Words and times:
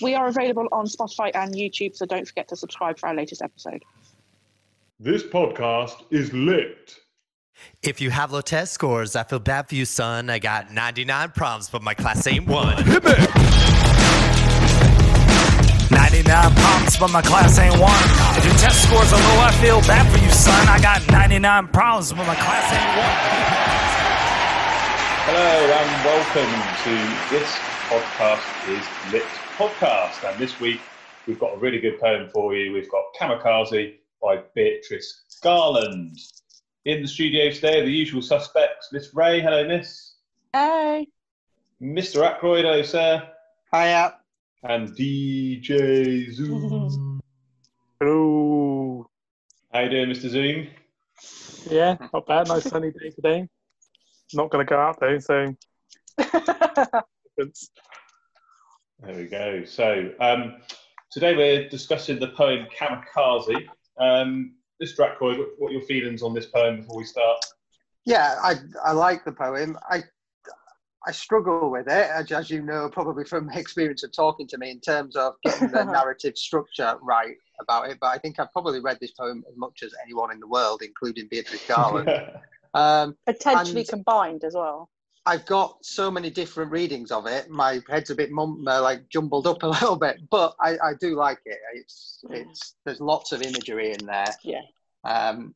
We 0.00 0.14
are 0.14 0.26
available 0.26 0.66
on 0.72 0.86
Spotify 0.86 1.30
and 1.34 1.54
YouTube, 1.54 1.94
so 1.94 2.04
don't 2.04 2.26
forget 2.26 2.48
to 2.48 2.56
subscribe 2.56 2.98
for 2.98 3.08
our 3.08 3.14
latest 3.14 3.42
episode. 3.42 3.84
This 4.98 5.22
podcast 5.22 6.02
is 6.10 6.32
lit. 6.32 6.96
If 7.80 8.00
you 8.00 8.10
have 8.10 8.32
low 8.32 8.40
test 8.40 8.72
scores, 8.72 9.14
I 9.14 9.22
feel 9.22 9.38
bad 9.38 9.68
for 9.68 9.76
you, 9.76 9.84
son. 9.84 10.30
I 10.30 10.40
got 10.40 10.72
99 10.72 11.30
problems, 11.30 11.70
but 11.70 11.82
my 11.82 11.94
class 11.94 12.26
ain't 12.26 12.48
one. 12.48 12.76
Hit 12.82 13.04
me! 13.04 13.12
99 15.90 16.54
problems, 16.54 16.96
but 16.98 17.12
my 17.12 17.22
class 17.22 17.56
ain't 17.60 17.78
one. 17.78 17.94
If 18.36 18.44
your 18.44 18.54
test 18.54 18.82
scores 18.82 19.12
are 19.12 19.20
low, 19.20 19.42
I 19.46 19.52
feel 19.62 19.80
bad 19.82 20.10
for 20.10 20.18
you, 20.18 20.30
son. 20.30 20.66
I 20.68 20.80
got 20.82 21.08
99 21.12 21.68
problems, 21.68 22.12
but 22.12 22.26
my 22.26 22.34
class 22.34 22.72
ain't 22.72 22.98
one. 22.98 23.14
Hello 25.30 25.54
and 25.70 26.04
welcome 26.04 26.50
to 26.82 26.94
this 27.30 27.48
podcast 27.88 28.42
is 28.68 29.12
lit 29.12 29.43
podcast. 29.56 30.28
And 30.28 30.38
this 30.40 30.58
week 30.60 30.80
we've 31.26 31.38
got 31.38 31.54
a 31.54 31.58
really 31.58 31.78
good 31.78 32.00
poem 32.00 32.28
for 32.30 32.54
you. 32.54 32.72
We've 32.72 32.90
got 32.90 33.04
Kamikaze 33.18 33.94
by 34.20 34.42
Beatrice 34.54 35.24
Garland. 35.42 36.18
In 36.84 37.02
the 37.02 37.08
studio 37.08 37.50
today 37.50 37.80
are 37.80 37.84
the 37.84 37.92
usual 37.92 38.20
suspects. 38.20 38.88
Miss 38.92 39.14
Ray, 39.14 39.40
hello, 39.40 39.66
Miss. 39.66 40.16
Hey. 40.52 41.06
Mr. 41.80 42.22
Ackroyd, 42.24 42.64
hello, 42.64 42.82
sir. 42.82 43.28
Hiya. 43.72 44.16
And 44.64 44.88
DJ 44.96 46.32
Zoom. 46.32 47.20
Hello. 48.00 49.08
How 49.72 49.80
you 49.80 49.90
doing, 49.90 50.10
Mr. 50.10 50.28
Zoom? 50.28 50.66
Yeah, 51.70 51.96
not 52.12 52.26
bad. 52.26 52.48
Nice 52.48 52.64
sunny 52.64 52.90
day 52.90 53.10
today. 53.10 53.48
Not 54.32 54.50
going 54.50 54.66
to 54.66 54.68
go 54.68 54.78
out 54.78 54.98
though, 55.00 55.18
so 55.18 55.54
it's 57.36 57.70
There 59.00 59.16
we 59.16 59.26
go. 59.26 59.64
So 59.64 60.12
um, 60.20 60.56
today 61.10 61.36
we're 61.36 61.68
discussing 61.68 62.18
the 62.18 62.28
poem 62.28 62.66
Kamikaze. 62.78 63.66
Um, 63.98 64.54
Mr. 64.82 65.00
Ackroyd, 65.00 65.38
what, 65.38 65.48
what 65.58 65.68
are 65.70 65.72
your 65.72 65.82
feelings 65.82 66.22
on 66.22 66.34
this 66.34 66.46
poem 66.46 66.80
before 66.80 66.96
we 66.96 67.04
start? 67.04 67.38
Yeah, 68.04 68.36
I 68.42 68.56
I 68.84 68.92
like 68.92 69.24
the 69.24 69.32
poem. 69.32 69.78
I 69.88 70.02
I 71.06 71.12
struggle 71.12 71.70
with 71.70 71.86
it, 71.86 72.08
as, 72.10 72.32
as 72.32 72.50
you 72.50 72.62
know, 72.62 72.88
probably 72.88 73.24
from 73.24 73.50
experience 73.54 74.02
of 74.02 74.12
talking 74.12 74.46
to 74.48 74.58
me 74.58 74.70
in 74.70 74.80
terms 74.80 75.16
of 75.16 75.34
getting 75.42 75.70
the 75.70 75.84
narrative 75.92 76.36
structure 76.36 76.96
right 77.02 77.36
about 77.60 77.90
it. 77.90 77.98
But 78.00 78.08
I 78.08 78.18
think 78.18 78.38
I've 78.38 78.52
probably 78.52 78.80
read 78.80 78.98
this 79.00 79.12
poem 79.12 79.44
as 79.48 79.56
much 79.56 79.82
as 79.82 79.92
anyone 80.04 80.32
in 80.32 80.40
the 80.40 80.48
world, 80.48 80.82
including 80.82 81.28
Beatrice 81.30 81.66
Garland. 81.66 82.10
um, 82.74 83.16
Potentially 83.26 83.84
combined 83.84 84.44
as 84.44 84.54
well. 84.54 84.90
I've 85.26 85.46
got 85.46 85.82
so 85.82 86.10
many 86.10 86.28
different 86.28 86.70
readings 86.70 87.10
of 87.10 87.26
it. 87.26 87.48
My 87.48 87.80
head's 87.88 88.10
a 88.10 88.14
bit 88.14 88.30
mum, 88.30 88.64
uh, 88.66 88.82
like 88.82 89.08
jumbled 89.08 89.46
up 89.46 89.62
a 89.62 89.66
little 89.80 89.96
bit, 89.96 90.18
but 90.30 90.54
I, 90.60 90.72
I 90.72 90.92
do 91.00 91.16
like 91.16 91.40
it. 91.46 91.58
It's 91.74 92.22
it's 92.30 92.74
there's 92.84 93.00
lots 93.00 93.32
of 93.32 93.42
imagery 93.42 93.92
in 93.92 94.06
there. 94.06 94.34
Yeah. 94.42 94.62
Um, 95.04 95.54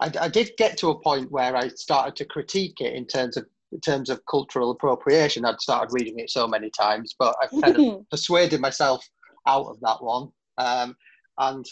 I, 0.00 0.10
I 0.20 0.28
did 0.28 0.50
get 0.58 0.76
to 0.78 0.90
a 0.90 1.00
point 1.00 1.30
where 1.30 1.56
I 1.56 1.68
started 1.68 2.16
to 2.16 2.24
critique 2.24 2.80
it 2.80 2.94
in 2.94 3.06
terms 3.06 3.36
of 3.36 3.46
in 3.72 3.80
terms 3.80 4.10
of 4.10 4.20
cultural 4.28 4.72
appropriation. 4.72 5.44
I'd 5.44 5.60
started 5.60 5.92
reading 5.92 6.18
it 6.18 6.30
so 6.30 6.48
many 6.48 6.70
times, 6.70 7.14
but 7.18 7.36
I've 7.42 7.62
kind 7.62 7.78
of 7.78 8.08
persuaded 8.10 8.60
myself 8.60 9.08
out 9.46 9.66
of 9.66 9.78
that 9.80 10.02
one, 10.02 10.30
um, 10.58 10.96
and 11.38 11.64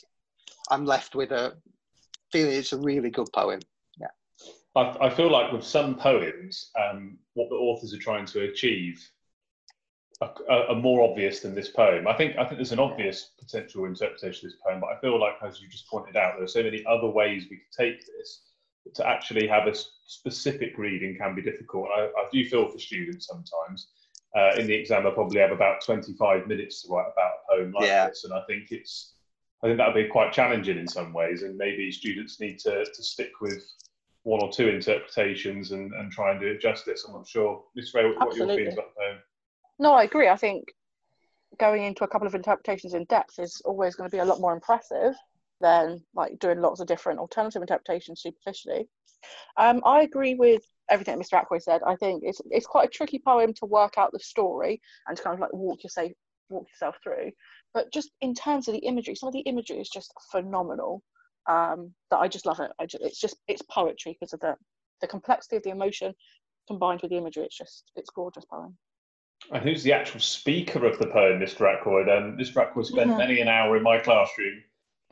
I'm 0.71 0.85
left 0.85 1.17
with 1.17 1.33
a 1.33 1.57
feeling 2.31 2.55
it's 2.55 2.73
a 2.73 2.79
really 2.79 3.11
good 3.11 3.29
poem. 3.35 3.61
I, 4.75 4.97
I 5.03 5.11
feel 5.11 5.31
like 5.31 5.53
with 5.53 5.65
some 5.65 5.95
poems, 5.97 6.71
um, 6.81 7.19
what 7.35 7.49
the 7.51 7.57
authors 7.57 7.93
are 7.93 7.99
trying 7.99 8.27
to 8.27 8.43
achieve 8.43 9.07
are, 10.21 10.35
are, 10.49 10.69
are 10.69 10.77
more 10.77 11.09
obvious 11.09 11.41
than 11.41 11.55
this 11.55 11.69
poem. 11.69 12.07
I 12.07 12.15
think 12.15 12.37
I 12.39 12.45
think 12.45 12.57
there's 12.57 12.73
an 12.73 12.79
obvious 12.79 13.31
potential 13.39 13.85
interpretation 13.85 14.47
of 14.47 14.53
this 14.53 14.61
poem, 14.65 14.81
but 14.81 14.91
I 14.91 15.01
feel 15.01 15.19
like, 15.21 15.35
as 15.47 15.61
you 15.61 15.69
just 15.69 15.89
pointed 15.89 16.17
out, 16.17 16.35
there 16.37 16.45
are 16.45 16.49
so 16.49 16.63
many 16.63 16.85
other 16.87 17.09
ways 17.09 17.47
we 17.51 17.57
could 17.57 17.85
take 17.85 18.07
this. 18.07 18.43
To 18.97 19.07
actually 19.07 19.47
have 19.47 19.69
a 19.69 19.75
specific 20.07 20.77
reading 20.77 21.17
can 21.17 21.37
be 21.37 21.43
difficult. 21.43 21.89
I, 21.97 22.07
I 22.07 22.25
do 22.33 22.45
feel 22.49 22.69
for 22.69 22.81
students 22.81 23.29
sometimes. 23.29 23.87
Uh, 24.35 24.59
in 24.59 24.67
the 24.67 24.75
exam, 24.75 25.07
I 25.07 25.11
probably 25.11 25.41
have 25.41 25.53
about 25.53 25.85
25 25.85 26.49
minutes 26.49 26.83
to 26.83 26.89
write 26.89 27.07
about 27.13 27.33
a 27.33 27.57
poem 27.57 27.73
like 27.73 27.87
Yeah. 27.87 28.09
this, 28.09 28.25
and 28.25 28.33
I 28.33 28.43
think 28.49 28.73
it's 28.73 29.15
I 29.63 29.69
think 29.69 29.79
that 29.79 29.87
would 29.87 30.03
be 30.03 30.09
quite 30.09 30.33
challenging 30.33 30.79
in 30.79 30.89
some 30.89 31.13
ways, 31.13 31.43
and 31.43 31.57
maybe 31.57 31.93
students 31.93 32.41
need 32.41 32.59
to, 32.61 32.85
to 32.85 33.03
stick 33.05 33.41
with 33.41 33.63
one 34.25 34.41
or 34.43 34.53
two 34.53 34.69
interpretations 34.69 35.73
and, 35.73 35.93
and 35.93 36.13
try 36.13 36.31
and 36.31 36.41
do 36.41 36.47
it 36.47 36.61
justice. 36.61 37.05
I'm 37.07 37.15
not 37.15 37.27
sure. 37.27 37.65
Miss 37.75 37.95
Ray, 37.95 38.05
what, 38.05 38.13
are 38.13 38.19
your 38.19 38.29
Absolutely. 38.29 38.57
feelings 38.57 38.75
about 38.75 38.95
poem? 38.97 39.19
No, 39.79 39.95
I 39.95 40.05
agree. 40.05 40.29
I 40.29 40.37
think 40.37 40.73
going 41.59 41.85
into 41.85 42.05
a 42.05 42.09
couple 42.09 42.27
of 42.27 42.35
interpretations 42.35 42.95
in 42.95 43.05
depth 43.05 43.39
is 43.39 43.61
always 43.65 43.95
going 43.95 44.09
to 44.09 44.15
be 44.15 44.21
a 44.21 44.25
lot 44.25 44.41
more 44.41 44.55
impressive 44.55 45.15
than 45.61 46.03
like 46.15 46.39
doing 46.39 46.61
lots 46.61 46.81
of 46.81 46.87
different 46.87 47.19
alternative 47.19 47.63
interpretations 47.63 48.23
superficially. 48.23 48.89
Um, 49.57 49.81
I 49.85 50.03
agree 50.03 50.35
with 50.35 50.63
everything 50.91 51.19
Mr. 51.19 51.35
Ackroyd 51.35 51.63
said. 51.63 51.81
I 51.87 51.97
think 51.97 52.23
it's 52.25 52.41
it's 52.51 52.67
quite 52.67 52.89
a 52.89 52.91
tricky 52.91 53.21
poem 53.25 53.55
to 53.55 53.67
work 53.67 53.95
out 53.97 54.13
the 54.13 54.19
story 54.19 54.81
and 55.07 55.17
to 55.17 55.23
kind 55.23 55.35
of 55.35 55.41
like 55.41 55.53
walk 55.53 55.83
yourself 55.83 56.11
walk 56.49 56.67
yourself 56.69 56.97
through. 57.03 57.31
But 57.73 57.93
just 57.93 58.11
in 58.21 58.35
terms 58.35 58.69
of 58.69 58.75
the 58.75 58.81
imagery, 58.81 59.15
some 59.15 59.29
of 59.29 59.33
the 59.33 59.41
imagery 59.41 59.79
is 59.79 59.89
just 59.89 60.13
phenomenal. 60.31 61.03
Um, 61.49 61.93
that 62.11 62.19
I 62.19 62.29
just 62.29 62.47
love 62.47 62.61
it. 62.61 62.71
I 62.79 62.87
just, 62.87 63.03
it's 63.03 63.21
just 63.21 63.37
it's 63.49 63.63
poetry 63.63 64.17
because 64.19 64.33
of 64.33 64.41
the 64.41 64.55
the 65.01 65.09
complexity 65.09 65.57
of 65.57 65.63
the 65.65 65.71
emotion 65.71 66.15
combined 66.69 67.03
with 67.03 67.11
the 67.11 67.17
imagery. 67.17 67.45
It's 67.45 67.57
just 67.57 67.91
it's 67.97 68.11
gorgeous 68.11 68.45
poem. 68.45 68.77
And 69.51 69.63
who's 69.65 69.83
the 69.83 69.93
actual 69.93 70.21
speaker 70.21 70.87
of 70.87 70.99
the 71.01 71.09
poem, 71.09 71.41
Mr. 71.41 71.63
Ackroyd? 71.69 72.09
Um, 72.09 72.37
Mr. 72.39 72.59
Ackroyd 72.63 72.87
spent 72.87 73.11
Mhm. 73.11 73.19
many 73.19 73.41
an 73.41 73.49
hour 73.49 73.77
in 73.77 73.83
my 73.83 73.99
classroom, 73.99 74.63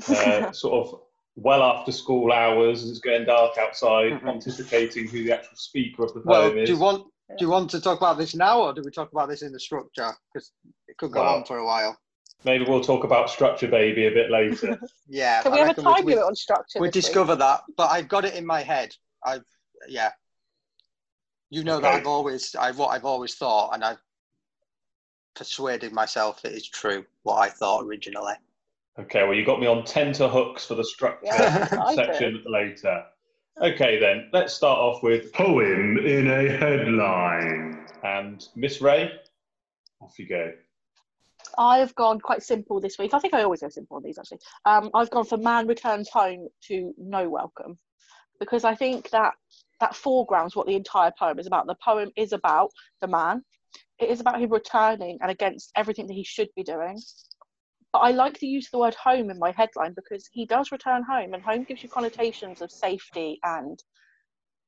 uh, 0.09 0.53
sort 0.53 0.87
of 0.87 1.01
well 1.35 1.65
after 1.65 1.91
school 1.91 2.33
hours, 2.33 2.85
as 2.85 2.91
it's 2.91 3.01
getting 3.01 3.27
dark 3.27 3.59
outside, 3.59 4.13
Mhm. 4.13 4.23
pontificating 4.23 5.09
who 5.11 5.25
the 5.25 5.33
actual 5.33 5.57
speaker 5.57 6.05
of 6.05 6.15
the 6.15 6.21
Well, 6.25 6.51
poem 6.53 6.65
do 6.65 6.73
you 6.73 6.79
want 6.79 7.07
do 7.39 7.45
you 7.45 7.51
want 7.51 7.71
to 7.71 7.81
talk 7.81 7.97
about 7.99 8.19
this 8.19 8.35
now, 8.35 8.61
or 8.61 8.73
do 8.73 8.83
we 8.85 8.91
talk 8.91 9.11
about 9.13 9.29
this 9.29 9.43
in 9.43 9.53
the 9.53 9.61
structure? 9.61 10.13
Because 10.33 10.53
it 10.89 10.97
could 10.97 11.13
go 11.13 11.23
Well, 11.23 11.37
on 11.37 11.45
for 11.45 11.59
a 11.59 11.65
while. 11.65 11.97
Maybe 12.45 12.65
we'll 12.65 12.81
talk 12.81 13.05
about 13.05 13.29
Structure 13.29 13.69
Baby 13.69 14.07
a 14.07 14.11
bit 14.11 14.31
later. 14.31 14.81
Yeah. 15.13 15.43
Can 15.43 15.53
we 15.53 15.61
I 15.61 15.67
have 15.67 15.77
a 15.77 15.83
time 15.83 16.05
we, 16.05 16.13
limit 16.13 16.25
on 16.25 16.37
structure? 16.37 16.79
we 16.79 16.87
this 16.87 16.95
week? 16.95 17.03
discover 17.03 17.35
that, 17.35 17.63
but 17.77 17.91
I've 17.91 18.07
got 18.07 18.25
it 18.25 18.35
in 18.35 18.47
my 18.47 18.63
head. 18.63 18.95
I've 19.25 19.45
yeah. 19.89 20.11
You 21.51 21.65
know 21.65 21.81
that 21.81 21.93
I've 21.93 22.07
always 22.07 22.55
I 22.55 22.71
what 22.71 22.89
I've 22.89 23.05
always 23.05 23.35
thought, 23.35 23.75
and 23.75 23.83
I've 23.83 24.01
persuaded 25.35 25.93
myself 25.93 26.43
that 26.43 26.53
it's 26.53 26.69
true 26.69 27.05
what 27.25 27.39
I 27.39 27.49
thought 27.49 27.85
originally. 27.85 28.35
okay, 28.99 29.25
well, 29.25 29.35
you 29.35 29.45
got 29.45 29.61
me 29.61 29.67
on 29.67 29.85
tenterhooks 29.85 30.65
for 30.65 30.77
the 30.77 30.85
Structure 30.85 31.27
Yeah, 31.27 31.95
section 31.95 32.43
later. 32.47 33.05
Okay, 33.61 33.99
then, 33.99 34.29
let's 34.33 34.55
start 34.55 34.79
off 34.79 35.03
with 35.03 35.33
Poem 35.33 35.99
in 35.99 36.31
a 36.31 36.57
headline. 36.57 37.85
And 38.05 38.47
Miss 38.55 38.81
Ray, 38.81 39.11
off 40.01 40.19
you 40.19 40.29
go. 40.29 40.53
I've 41.59 41.95
gone 41.95 42.21
quite 42.21 42.43
simple 42.43 42.81
this 42.81 42.99
week. 42.99 43.15
I 43.15 43.19
think 43.19 43.35
I 43.35 43.43
always 43.43 43.61
go 43.61 43.69
simple 43.69 43.97
on 43.97 44.03
these 44.03 44.19
actually. 44.19 44.39
Um, 44.65 44.91
I've 44.95 45.11
gone 45.11 45.25
for 45.25 45.37
Man 45.37 45.67
Returns 45.67 46.09
Home 46.11 46.49
to 46.69 46.95
No 46.99 47.29
Welcome 47.29 47.79
because 48.39 48.65
I 48.65 48.75
think 48.75 49.11
that 49.11 49.35
that 49.81 49.95
foregrounds 49.95 50.57
what 50.57 50.67
the 50.67 50.75
entire 50.75 51.13
poem 51.19 51.39
is 51.39 51.47
about. 51.47 51.67
The 51.67 51.77
poem 51.85 52.11
is 52.17 52.33
about 52.33 52.71
the 53.01 53.09
man. 53.09 53.43
It 53.99 54.09
is 54.09 54.21
about 54.21 54.41
him 54.41 54.51
returning 54.51 55.19
and 55.21 55.31
against 55.31 55.71
everything 55.77 56.07
that 56.07 56.15
he 56.15 56.25
should 56.25 56.49
be 56.57 56.63
doing. 56.63 56.99
But 57.93 58.01
I 58.01 58.13
like 58.13 58.39
to 58.39 58.47
use 58.47 58.69
the 58.71 58.79
word 58.79 58.95
home 58.95 59.31
in 59.31 59.39
my 59.39 59.51
headline 59.51 59.95
because 59.95 60.29
he 60.33 60.47
does 60.47 60.71
return 60.71 61.03
home, 61.03 61.35
and 61.35 61.43
home 61.43 61.65
gives 61.65 61.83
you 61.83 61.89
connotations 61.89 62.63
of 62.63 62.71
safety 62.71 63.41
and 63.43 63.83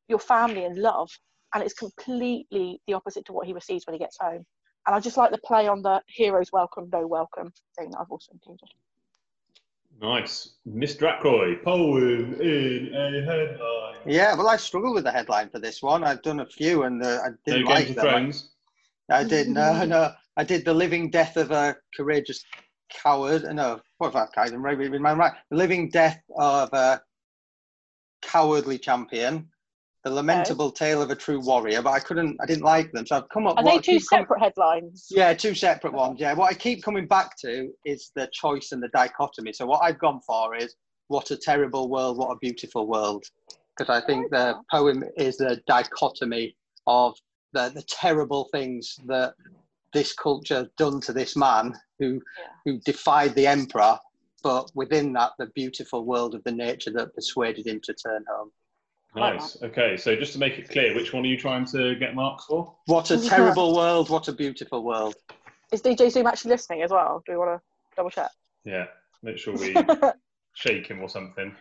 your 0.08 0.18
family 0.18 0.64
and 0.64 0.76
love. 0.76 1.10
And 1.54 1.62
it's 1.62 1.74
completely 1.74 2.80
the 2.86 2.94
opposite 2.94 3.26
to 3.26 3.32
what 3.32 3.46
he 3.46 3.52
receives 3.52 3.86
when 3.86 3.94
he 3.94 3.98
gets 3.98 4.18
home. 4.20 4.44
And 4.86 4.96
I 4.96 5.00
just 5.00 5.16
like 5.16 5.30
the 5.30 5.38
play 5.38 5.68
on 5.68 5.82
the 5.82 6.02
heroes 6.06 6.50
welcome, 6.52 6.88
no 6.92 7.06
welcome 7.06 7.52
thing 7.78 7.90
that 7.90 7.98
I've 8.00 8.10
also 8.10 8.32
included. 8.32 8.68
Nice. 10.00 10.54
Mr. 10.68 11.08
Ackroyd, 11.08 11.62
poem 11.62 12.34
in 12.40 12.92
a 12.92 13.24
headline. 13.24 13.94
Yeah, 14.04 14.34
well, 14.34 14.48
I 14.48 14.56
struggled 14.56 14.94
with 14.94 15.04
the 15.04 15.12
headline 15.12 15.48
for 15.50 15.60
this 15.60 15.80
one. 15.80 16.02
I've 16.02 16.22
done 16.22 16.40
a 16.40 16.46
few, 16.46 16.82
and 16.82 17.02
uh, 17.04 17.20
I 17.24 17.28
didn't 17.46 17.66
Game 17.66 17.74
like 17.74 17.88
of 17.90 17.94
them. 17.94 18.04
Thrones. 18.04 18.50
I 19.08 19.22
did 19.22 19.48
no, 19.48 19.84
no. 19.84 20.12
I 20.36 20.44
did 20.44 20.64
the 20.64 20.74
living 20.74 21.10
death 21.10 21.36
of 21.36 21.52
a 21.52 21.76
courageous 21.96 22.44
coward. 22.90 23.44
No, 23.54 23.80
what 23.98 24.08
if 24.08 24.16
I 24.16 24.26
can't 24.34 24.48
even 24.48 24.62
remember 24.62 24.96
in 24.96 25.02
my 25.02 25.12
right? 25.12 25.32
The 25.50 25.56
living 25.56 25.90
death 25.90 26.20
of 26.36 26.72
a 26.72 27.00
cowardly 28.22 28.78
champion. 28.78 29.48
The 30.04 30.10
lamentable 30.10 30.72
tale 30.72 31.00
of 31.00 31.10
a 31.10 31.14
true 31.14 31.40
warrior. 31.40 31.80
But 31.80 31.90
I 31.90 32.00
couldn't. 32.00 32.36
I 32.42 32.46
didn't 32.46 32.64
like 32.64 32.90
them, 32.92 33.06
so 33.06 33.16
I've 33.18 33.28
come 33.28 33.46
up. 33.46 33.56
With. 33.56 33.66
Are 33.66 33.70
they 33.70 33.78
two 33.78 33.92
keep 33.98 34.08
com- 34.08 34.20
separate 34.22 34.40
headlines? 34.40 35.06
yeah, 35.10 35.32
two 35.32 35.54
separate 35.54 35.92
ones. 35.92 36.18
Yeah, 36.20 36.32
what 36.34 36.50
I 36.50 36.54
keep 36.54 36.82
coming 36.82 37.06
back 37.06 37.36
to 37.42 37.70
is 37.84 38.10
the 38.16 38.28
choice 38.32 38.72
and 38.72 38.82
the 38.82 38.88
dichotomy. 38.88 39.52
So 39.52 39.64
what 39.66 39.80
I've 39.82 40.00
gone 40.00 40.20
for 40.26 40.56
is 40.56 40.74
what 41.08 41.30
a 41.30 41.36
terrible 41.36 41.88
world, 41.88 42.18
what 42.18 42.30
a 42.32 42.36
beautiful 42.40 42.86
world, 42.88 43.24
because 43.76 44.02
I 44.02 44.04
think 44.04 44.30
the 44.30 44.56
poem 44.72 45.04
is 45.16 45.40
a 45.40 45.56
dichotomy 45.68 46.56
of 46.88 47.14
the 47.52 47.70
the 47.72 47.82
terrible 47.82 48.48
things 48.50 48.98
that 49.06 49.34
this 49.92 50.14
culture 50.14 50.68
done 50.78 51.00
to 51.02 51.12
this 51.12 51.36
man 51.36 51.74
who 52.00 52.14
Yeah. 52.14 52.48
who 52.64 52.78
defied 52.80 53.36
the 53.36 53.46
emperor, 53.46 53.98
but 54.42 54.68
within 54.74 55.12
that, 55.12 55.32
the 55.38 55.46
beautiful 55.54 56.04
world 56.04 56.34
of 56.34 56.42
the 56.42 56.50
nature 56.50 56.90
that 56.92 57.14
persuaded 57.14 57.68
him 57.68 57.80
to 57.84 57.94
turn 57.94 58.24
home. 58.28 58.50
Right, 59.14 59.34
Nice. 59.36 59.62
Okay, 59.62 59.96
so 59.98 60.16
just 60.16 60.32
to 60.32 60.38
make 60.38 60.58
it 60.58 60.70
clear, 60.70 60.94
which 60.94 61.12
one 61.12 61.24
are 61.24 61.26
you 61.28 61.36
trying 61.36 61.66
to 61.66 61.94
get 61.96 62.14
marks 62.14 62.46
for? 62.46 62.74
What 62.86 63.10
a 63.10 63.20
terrible 63.20 63.74
world! 63.74 64.08
What 64.08 64.28
a 64.28 64.32
beautiful 64.32 64.82
world! 64.82 65.16
Is 65.70 65.82
DJ 65.82 66.10
Zoom 66.10 66.26
actually 66.26 66.52
listening 66.52 66.82
as 66.82 66.90
well? 66.90 67.22
Do 67.26 67.32
we 67.32 67.38
want 67.38 67.60
to 67.60 67.62
double 67.94 68.10
check? 68.10 68.30
Yeah, 68.64 68.86
make 69.22 69.36
sure 69.36 69.54
we 69.54 69.76
shake 70.54 70.86
him 70.86 71.02
or 71.02 71.10
something 71.10 71.54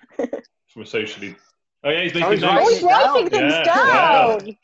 from 0.67 0.81
a 0.81 0.85
socially. 0.85 1.35
Oh 1.83 1.89
yeah, 1.89 2.03
he's 2.03 2.13
making 2.13 2.27
Oh, 2.27 2.31
he's 2.31 2.43
Oh, 2.43 2.69
he's 2.69 2.83
writing 2.83 3.29
things 3.29 3.53
Yeah, 3.53 3.63
down. 3.63 3.77
I 3.83 4.31
hope 4.31 4.45
you 4.45 4.55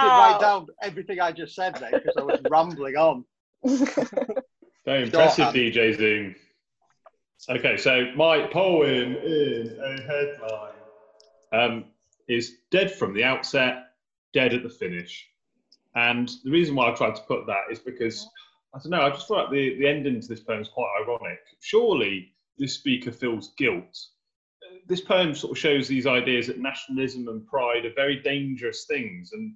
didn't 0.00 0.18
write 0.18 0.40
down 0.40 0.66
everything 0.82 1.20
I 1.20 1.30
just 1.30 1.54
said 1.54 1.76
there 1.76 1.90
because 1.92 2.16
I 2.16 2.22
was 2.22 2.40
rambling 2.50 2.96
on. 2.96 3.24
Very 4.84 5.04
impressive, 5.04 5.44
Shorthand. 5.44 5.54
DJ 5.54 5.96
Zoom. 5.96 6.34
Okay, 7.48 7.76
so 7.76 8.10
my 8.16 8.46
poem 8.46 9.16
in 9.16 9.78
a 9.82 10.02
headline 10.02 10.72
um, 11.52 11.84
is 12.28 12.58
dead 12.70 12.92
from 12.92 13.14
the 13.14 13.24
outset, 13.24 13.92
dead 14.32 14.54
at 14.54 14.62
the 14.62 14.68
finish. 14.68 15.28
And 15.94 16.30
the 16.44 16.50
reason 16.50 16.74
why 16.74 16.90
I 16.90 16.94
tried 16.94 17.14
to 17.16 17.22
put 17.22 17.46
that 17.46 17.64
is 17.70 17.78
because, 17.78 18.28
I 18.74 18.78
don't 18.78 18.90
know, 18.90 19.02
I 19.02 19.10
just 19.10 19.28
thought 19.28 19.50
the, 19.50 19.78
the 19.78 19.86
ending 19.86 20.20
to 20.20 20.28
this 20.28 20.40
poem 20.40 20.60
is 20.60 20.68
quite 20.68 20.90
ironic. 21.02 21.38
Surely 21.60 22.32
this 22.58 22.74
speaker 22.74 23.12
feels 23.12 23.54
guilt. 23.56 23.98
This 24.86 25.00
poem 25.00 25.34
sort 25.34 25.52
of 25.52 25.58
shows 25.58 25.86
these 25.86 26.06
ideas 26.06 26.48
that 26.48 26.58
nationalism 26.58 27.28
and 27.28 27.46
pride 27.46 27.84
are 27.86 27.94
very 27.94 28.20
dangerous 28.20 28.86
things. 28.86 29.32
And 29.32 29.54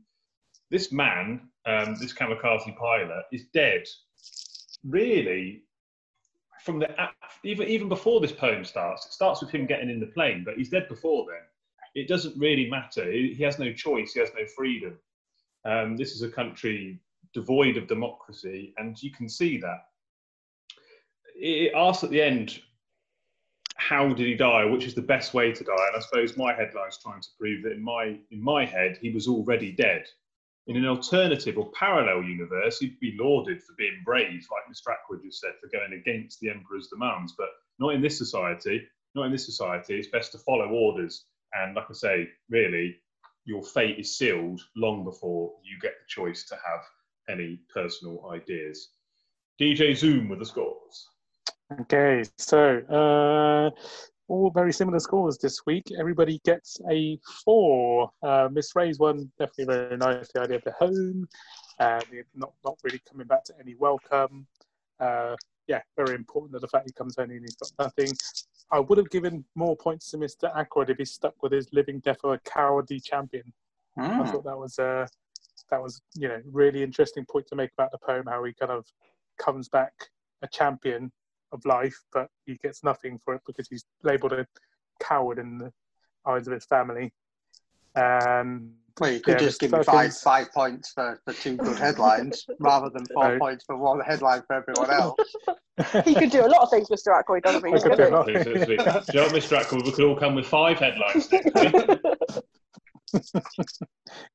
this 0.70 0.92
man, 0.92 1.48
um, 1.66 1.96
this 2.00 2.14
kamikaze 2.14 2.76
pilot, 2.76 3.24
is 3.32 3.46
dead 3.52 3.84
really 4.84 5.62
from 6.62 6.78
the 6.78 6.88
even 7.44 7.66
even 7.68 7.88
before 7.88 8.20
this 8.20 8.32
poem 8.32 8.64
starts 8.64 9.06
it 9.06 9.12
starts 9.12 9.40
with 9.40 9.50
him 9.50 9.66
getting 9.66 9.90
in 9.90 10.00
the 10.00 10.06
plane 10.06 10.42
but 10.44 10.56
he's 10.56 10.68
dead 10.68 10.88
before 10.88 11.26
then 11.28 11.42
it 12.00 12.08
doesn't 12.08 12.38
really 12.38 12.68
matter 12.68 13.10
he, 13.10 13.42
has 13.42 13.58
no 13.58 13.72
choice 13.72 14.12
he 14.12 14.20
has 14.20 14.30
no 14.34 14.46
freedom 14.56 14.98
um, 15.64 15.96
this 15.96 16.12
is 16.12 16.22
a 16.22 16.28
country 16.28 17.00
devoid 17.34 17.76
of 17.76 17.86
democracy 17.86 18.74
and 18.78 19.00
you 19.02 19.10
can 19.10 19.28
see 19.28 19.58
that 19.58 19.86
it, 21.36 21.68
it 21.68 21.72
asks 21.74 22.04
at 22.04 22.10
the 22.10 22.22
end 22.22 22.60
how 23.76 24.08
did 24.08 24.26
he 24.26 24.34
die 24.34 24.64
which 24.64 24.84
is 24.84 24.94
the 24.94 25.02
best 25.02 25.34
way 25.34 25.52
to 25.52 25.64
die 25.64 25.86
and 25.88 25.96
i 25.96 26.00
suppose 26.00 26.36
my 26.36 26.52
headline 26.52 26.88
is 26.88 26.98
trying 27.02 27.20
to 27.20 27.28
prove 27.38 27.62
that 27.62 27.72
in 27.72 27.82
my 27.82 28.18
in 28.30 28.42
my 28.42 28.64
head 28.64 28.98
he 29.00 29.10
was 29.10 29.28
already 29.28 29.72
dead 29.72 30.04
in 30.68 30.76
an 30.76 30.86
alternative 30.86 31.56
or 31.56 31.70
parallel 31.72 32.22
universe, 32.22 32.78
he'd 32.78 33.00
be 33.00 33.16
lauded 33.18 33.62
for 33.62 33.72
being 33.78 34.02
brave, 34.04 34.46
like 34.52 34.70
Mr. 34.70 34.92
Ackroyd 34.92 35.22
just 35.24 35.40
said, 35.40 35.52
for 35.60 35.68
going 35.68 35.94
against 35.94 36.40
the 36.40 36.50
Emperor's 36.50 36.88
demands. 36.88 37.34
But 37.36 37.48
not 37.78 37.94
in 37.94 38.02
this 38.02 38.18
society. 38.18 38.86
Not 39.14 39.24
in 39.24 39.32
this 39.32 39.46
society. 39.46 39.98
It's 39.98 40.08
best 40.08 40.32
to 40.32 40.38
follow 40.38 40.68
orders. 40.68 41.24
And 41.54 41.74
like 41.74 41.86
I 41.90 41.94
say, 41.94 42.28
really, 42.50 42.96
your 43.44 43.62
fate 43.62 43.98
is 43.98 44.16
sealed 44.16 44.60
long 44.76 45.04
before 45.04 45.52
you 45.64 45.78
get 45.80 45.92
the 45.92 46.06
choice 46.06 46.44
to 46.46 46.54
have 46.54 46.80
any 47.28 47.60
personal 47.72 48.30
ideas. 48.32 48.90
DJ 49.60 49.96
Zoom 49.96 50.28
with 50.28 50.38
the 50.38 50.46
scores. 50.46 51.08
Okay, 51.80 52.24
so 52.36 52.78
uh, 52.90 53.70
all 54.28 54.50
very 54.50 54.72
similar 54.72 54.98
scores 54.98 55.38
this 55.38 55.66
week. 55.66 55.90
Everybody 55.98 56.40
gets 56.44 56.80
a 56.90 57.18
four. 57.44 58.10
Uh, 58.22 58.48
Miss 58.50 58.74
Ray's 58.76 58.98
one 58.98 59.30
definitely 59.38 59.74
very 59.74 59.96
nice. 59.96 60.28
The 60.32 60.40
idea 60.42 60.56
of 60.56 60.64
the 60.64 60.72
home, 60.72 61.28
uh, 61.78 62.00
not 62.34 62.52
not 62.64 62.78
really 62.84 63.00
coming 63.10 63.26
back 63.26 63.44
to 63.44 63.54
any 63.60 63.74
welcome. 63.74 64.46
Uh, 65.00 65.34
yeah, 65.68 65.82
very 65.96 66.14
important 66.14 66.52
that 66.52 66.60
the 66.60 66.68
fact 66.68 66.86
he 66.86 66.92
comes 66.92 67.16
home 67.16 67.30
and 67.30 67.42
he's 67.42 67.56
got 67.56 67.70
nothing. 67.78 68.12
I 68.72 68.80
would 68.80 68.98
have 68.98 69.10
given 69.10 69.44
more 69.54 69.76
points 69.76 70.10
to 70.10 70.18
Mr. 70.18 70.54
Ackroyd 70.56 70.90
if 70.90 70.98
he 70.98 71.04
stuck 71.04 71.42
with 71.42 71.52
his 71.52 71.72
living 71.72 72.00
death 72.00 72.18
of 72.24 72.32
a 72.32 72.38
cowardly 72.38 73.00
champion. 73.00 73.52
I 73.96 74.30
thought 74.30 74.44
that 74.44 74.58
was 74.58 74.78
uh, 74.78 75.06
that 75.70 75.82
was 75.82 76.00
you 76.14 76.28
know 76.28 76.40
really 76.50 76.82
interesting 76.82 77.24
point 77.24 77.46
to 77.48 77.56
make 77.56 77.70
about 77.76 77.92
the 77.92 77.98
poem. 77.98 78.26
How 78.26 78.42
he 78.44 78.52
kind 78.52 78.72
of 78.72 78.86
comes 79.38 79.68
back 79.68 79.92
a 80.42 80.48
champion 80.48 81.12
of 81.52 81.64
life, 81.64 81.98
but 82.12 82.28
he 82.46 82.56
gets 82.62 82.82
nothing 82.82 83.18
for 83.24 83.34
it 83.34 83.42
because 83.46 83.68
he's 83.68 83.84
labelled 84.02 84.32
a 84.32 84.46
coward 85.00 85.38
in 85.38 85.58
the 85.58 85.72
eyes 86.26 86.46
of 86.46 86.52
his 86.52 86.64
family. 86.64 87.12
And 87.94 88.72
Well, 89.00 89.12
you 89.12 89.20
could 89.20 89.32
Yeah, 89.32 89.38
just 89.38 89.60
give 89.60 89.72
me 89.72 89.82
five 89.82 90.14
five 90.16 90.52
points 90.52 90.92
for, 90.92 91.20
for 91.24 91.32
two 91.32 91.56
good 91.56 91.78
headlines 91.86 92.46
rather 92.58 92.90
than 92.90 93.04
four 93.06 93.32
No. 93.32 93.38
points 93.38 93.64
for 93.64 93.76
one 93.76 94.00
headline 94.00 94.42
for 94.46 94.54
everyone 94.56 94.90
else. 95.00 95.18
he 96.04 96.14
could 96.14 96.30
do 96.30 96.44
a 96.44 96.48
lot 96.48 96.62
of 96.62 96.70
things, 96.70 96.88
Mr. 96.88 97.16
Ackroyd, 97.16 97.44
doesn't 97.44 97.64
he? 97.64 97.72
I 97.72 97.78
could 97.78 97.96
do 97.96 98.02
a 98.02 98.06
you 98.06 98.10
know 98.10 98.18
what, 98.18 98.26
Mr. 99.32 99.58
Ackroyd? 99.58 99.84
We 99.84 99.92
could 99.92 100.04
all 100.04 100.16
come 100.16 100.34
with 100.34 100.46
five 100.46 100.78
headlines 100.78 101.30
next 101.32 101.54
week. 101.54 102.00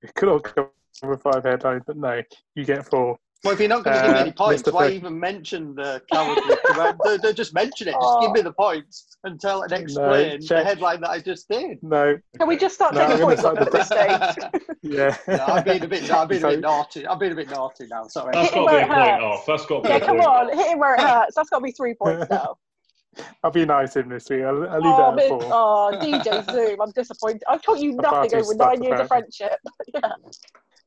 it 0.02 0.14
could 0.16 0.30
all 0.30 0.40
come 0.40 0.70
with 1.04 1.22
five 1.22 1.44
headlines, 1.44 1.84
but 1.86 1.98
no, 1.98 2.22
you 2.56 2.66
get 2.66 2.86
four. 2.86 3.18
Well, 3.44 3.54
if 3.54 3.60
you're 3.60 3.68
not 3.68 3.84
going 3.84 3.98
to 3.98 4.04
give 4.04 4.12
me 4.14 4.18
Uh, 4.20 4.22
any 4.22 4.32
points, 4.32 4.64
why 4.72 4.86
Perk- 4.86 4.94
even 4.94 5.20
mention 5.20 5.76
the 5.76 6.02
cowardly? 6.10 6.56
command? 6.66 6.98
Don't- 7.04 7.22
don't 7.22 7.36
just 7.36 7.54
mention 7.54 7.90
it. 7.90 7.96
Just 8.02 8.20
give 8.22 8.32
me 8.32 8.40
the 8.42 8.54
points 8.54 9.18
and 9.26 9.40
tell 9.40 9.64
and 9.64 9.72
explain 9.74 10.40
the 10.48 10.64
headline 10.64 11.02
that 11.02 11.10
I 11.10 11.20
just 11.20 11.50
did. 11.50 11.84
No, 11.84 12.18
Can 12.38 12.48
we 12.48 12.56
just 12.56 12.76
start 12.76 12.94
No, 12.94 13.06
taking 13.06 13.26
points 13.26 13.44
off 13.44 13.58
at 13.58 13.72
this 13.72 13.88
stage? 13.88 14.62
yeah. 14.82 15.18
No, 15.28 15.44
I'm 15.46 15.64
being 15.66 15.84
a 15.84 15.88
bit. 15.88 16.10
I'm 16.10 16.28
being 16.30 16.44
a 16.44 16.48
bit 16.48 16.62
naughty. 16.62 17.06
I'm 17.06 17.20
being 17.20 17.34
a 17.34 17.36
bit 17.36 17.50
naughty 17.50 17.86
now. 17.88 18.08
Sorry. 18.08 18.32
That's 18.34 18.50
Hit 18.50 18.60
him 18.60 18.66
got 18.66 18.72
to 18.72 18.76
where 18.78 18.86
be 18.86 18.92
a 18.92 18.94
it 18.94 18.96
point 18.96 19.10
hurts. 19.12 19.24
off. 19.24 19.46
That's 19.46 19.66
got 19.66 19.76
to 19.78 19.82
be 19.84 19.90
Yeah, 19.90 19.96
a 19.96 20.00
come 20.00 20.18
point 20.18 20.28
on, 20.30 20.48
off. 20.50 20.54
hit 20.56 20.68
him 20.68 20.80
where 20.80 20.96
it 20.96 21.02
hurts. 21.02 21.36
That's 21.36 21.50
got 21.50 21.60
to 21.60 21.64
be 21.64 21.72
three 21.72 21.94
points 21.96 22.28
now. 22.30 22.56
I'll 23.44 23.52
be 23.52 23.66
nice 23.66 23.96
in 23.98 24.08
this 24.10 24.30
week. 24.30 24.44
I'll, 24.44 24.68
I'll 24.70 24.80
leave 24.80 24.94
Oh, 24.96 25.16
that 25.16 25.24
at 25.24 25.30
four. 25.30 25.44
oh, 25.44 25.92
DJ 26.02 26.50
Zoom, 26.52 26.82
I'm 26.82 26.92
disappointed. 26.92 27.44
I've 27.48 27.62
taught 27.62 27.80
you 27.80 27.92
nothing 27.92 28.34
over 28.36 28.56
nine 28.56 28.82
years 28.82 29.00
of 29.02 29.08
friendship. 29.10 29.58
yeah. 29.94 30.12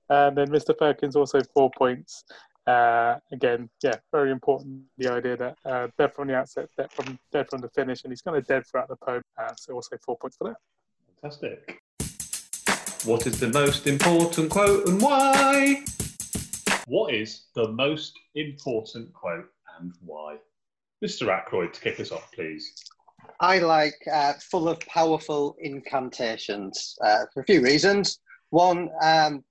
And 0.09 0.37
then 0.37 0.49
Mr. 0.49 0.77
Perkins 0.77 1.17
also 1.17 1.41
four 1.55 1.71
points. 1.77 2.25
Uh, 2.67 3.17
again, 3.33 3.71
yeah, 3.83 3.95
very 4.11 4.33
important. 4.33 4.83
The 4.99 5.13
idea 5.13 5.37
that 5.37 5.57
uh, 5.65 5.89
dead 5.99 6.15
from 6.15 6.29
the 6.29 6.35
outset, 6.35 6.69
dead 6.77 6.91
from 6.91 7.19
dead 7.33 7.49
from 7.49 7.61
the 7.61 7.69
finish, 7.69 8.03
and 8.03 8.13
he's 8.13 8.23
kind 8.23 8.37
of 8.37 8.47
dead 8.47 8.65
throughout 8.67 8.89
the 8.89 8.97
poem. 8.97 9.23
Uh, 9.39 9.53
so 9.57 9.75
also 9.75 9.97
four 10.05 10.17
points 10.17 10.37
for 10.37 10.49
that. 10.49 10.57
Fantastic. 11.21 11.81
What 13.05 13.27
is 13.27 13.39
the 13.39 13.49
most 13.49 13.87
important 13.87 14.51
quote 14.51 14.89
and 14.89 15.01
why? 15.01 15.85
What 16.87 17.15
is 17.15 17.47
the 17.55 17.69
most 17.69 18.19
important 18.35 19.13
quote 19.13 19.49
and 19.79 19.93
why? 20.05 20.39
Mr. 21.05 21.29
Ackroyd, 21.29 21.73
to 21.75 21.81
kick 21.81 22.01
us 22.01 22.11
off, 22.11 22.33
please. 22.33 22.73
I 23.41 23.59
like 23.59 23.95
uh, 24.13 24.33
full 24.51 24.69
of 24.69 24.81
powerful 24.81 25.57
incantations 25.61 26.97
uh, 27.01 27.27
for 27.33 27.43
a 27.43 27.45
few 27.45 27.63
reasons. 27.63 28.19
One, 28.51 28.89
um, 29.03 29.45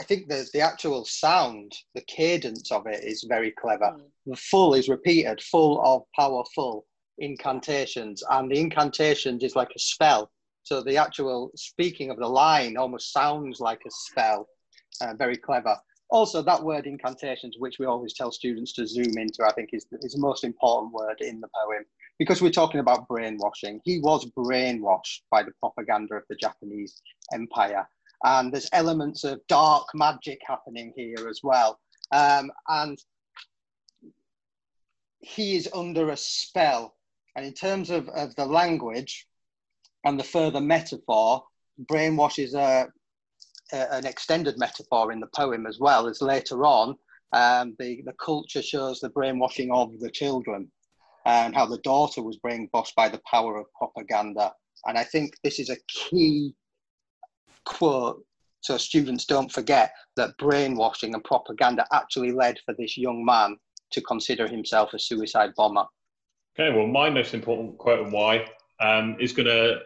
I 0.00 0.04
think 0.04 0.28
the, 0.28 0.48
the 0.52 0.60
actual 0.60 1.04
sound, 1.04 1.72
the 1.94 2.02
cadence 2.02 2.72
of 2.72 2.86
it 2.86 3.04
is 3.04 3.26
very 3.28 3.52
clever. 3.52 3.96
The 4.26 4.36
full 4.36 4.74
is 4.74 4.88
repeated, 4.88 5.40
full 5.40 5.80
of 5.84 6.02
powerful 6.16 6.86
incantations, 7.18 8.22
and 8.30 8.50
the 8.50 8.58
incantations 8.58 9.44
is 9.44 9.54
like 9.54 9.70
a 9.74 9.78
spell. 9.78 10.30
So 10.64 10.82
the 10.82 10.96
actual 10.96 11.52
speaking 11.54 12.10
of 12.10 12.18
the 12.18 12.26
line 12.26 12.76
almost 12.76 13.12
sounds 13.12 13.60
like 13.60 13.82
a 13.86 13.90
spell. 13.90 14.48
Uh, 15.00 15.14
very 15.14 15.36
clever. 15.36 15.76
Also, 16.10 16.40
that 16.42 16.62
word 16.62 16.86
incantations, 16.86 17.56
which 17.58 17.78
we 17.80 17.86
always 17.86 18.14
tell 18.14 18.30
students 18.30 18.72
to 18.74 18.86
zoom 18.86 19.18
into, 19.18 19.44
I 19.44 19.52
think 19.52 19.70
is, 19.72 19.86
is 20.00 20.12
the 20.12 20.20
most 20.20 20.44
important 20.44 20.92
word 20.92 21.20
in 21.20 21.40
the 21.40 21.48
poem 21.48 21.84
because 22.18 22.40
we're 22.40 22.50
talking 22.50 22.80
about 22.80 23.08
brainwashing. 23.08 23.80
He 23.84 23.98
was 23.98 24.30
brainwashed 24.38 25.22
by 25.30 25.42
the 25.42 25.50
propaganda 25.58 26.14
of 26.14 26.22
the 26.28 26.36
Japanese 26.36 27.02
Empire. 27.32 27.88
And 28.24 28.52
there's 28.52 28.68
elements 28.72 29.22
of 29.24 29.46
dark 29.48 29.86
magic 29.94 30.40
happening 30.46 30.92
here 30.96 31.28
as 31.28 31.40
well. 31.42 31.78
Um, 32.10 32.50
and 32.68 32.98
he 35.20 35.56
is 35.56 35.68
under 35.74 36.10
a 36.10 36.16
spell. 36.16 36.94
And 37.36 37.44
in 37.44 37.52
terms 37.52 37.90
of, 37.90 38.08
of 38.10 38.34
the 38.36 38.46
language 38.46 39.26
and 40.04 40.18
the 40.18 40.24
further 40.24 40.60
metaphor, 40.60 41.44
brainwash 41.90 42.42
is 42.42 42.54
a, 42.54 42.88
a, 43.72 43.94
an 43.94 44.06
extended 44.06 44.58
metaphor 44.58 45.12
in 45.12 45.20
the 45.20 45.28
poem 45.34 45.66
as 45.66 45.78
well, 45.78 46.06
as 46.06 46.22
later 46.22 46.64
on, 46.64 46.96
um, 47.32 47.74
the, 47.78 48.02
the 48.06 48.12
culture 48.24 48.62
shows 48.62 49.00
the 49.00 49.08
brainwashing 49.08 49.72
of 49.72 49.98
the 49.98 50.10
children 50.10 50.70
and 51.26 51.54
how 51.54 51.66
the 51.66 51.78
daughter 51.78 52.22
was 52.22 52.38
brainwashed 52.38 52.94
by 52.96 53.08
the 53.08 53.20
power 53.30 53.56
of 53.58 53.66
propaganda. 53.76 54.52
And 54.86 54.96
I 54.96 55.04
think 55.04 55.34
this 55.42 55.58
is 55.58 55.70
a 55.70 55.78
key 55.88 56.54
quote 57.64 58.24
so 58.60 58.78
students 58.78 59.26
don't 59.26 59.52
forget 59.52 59.92
that 60.16 60.36
brainwashing 60.38 61.12
and 61.12 61.22
propaganda 61.22 61.86
actually 61.92 62.32
led 62.32 62.58
for 62.64 62.74
this 62.78 62.96
young 62.96 63.22
man 63.24 63.58
to 63.90 64.00
consider 64.00 64.48
himself 64.48 64.94
a 64.94 64.98
suicide 64.98 65.52
bomber. 65.54 65.84
Okay, 66.58 66.74
well, 66.74 66.86
my 66.86 67.10
most 67.10 67.34
important 67.34 67.76
quote 67.76 68.00
and 68.00 68.12
why 68.12 68.46
um, 68.80 69.16
is 69.20 69.32
going 69.32 69.46
to 69.46 69.80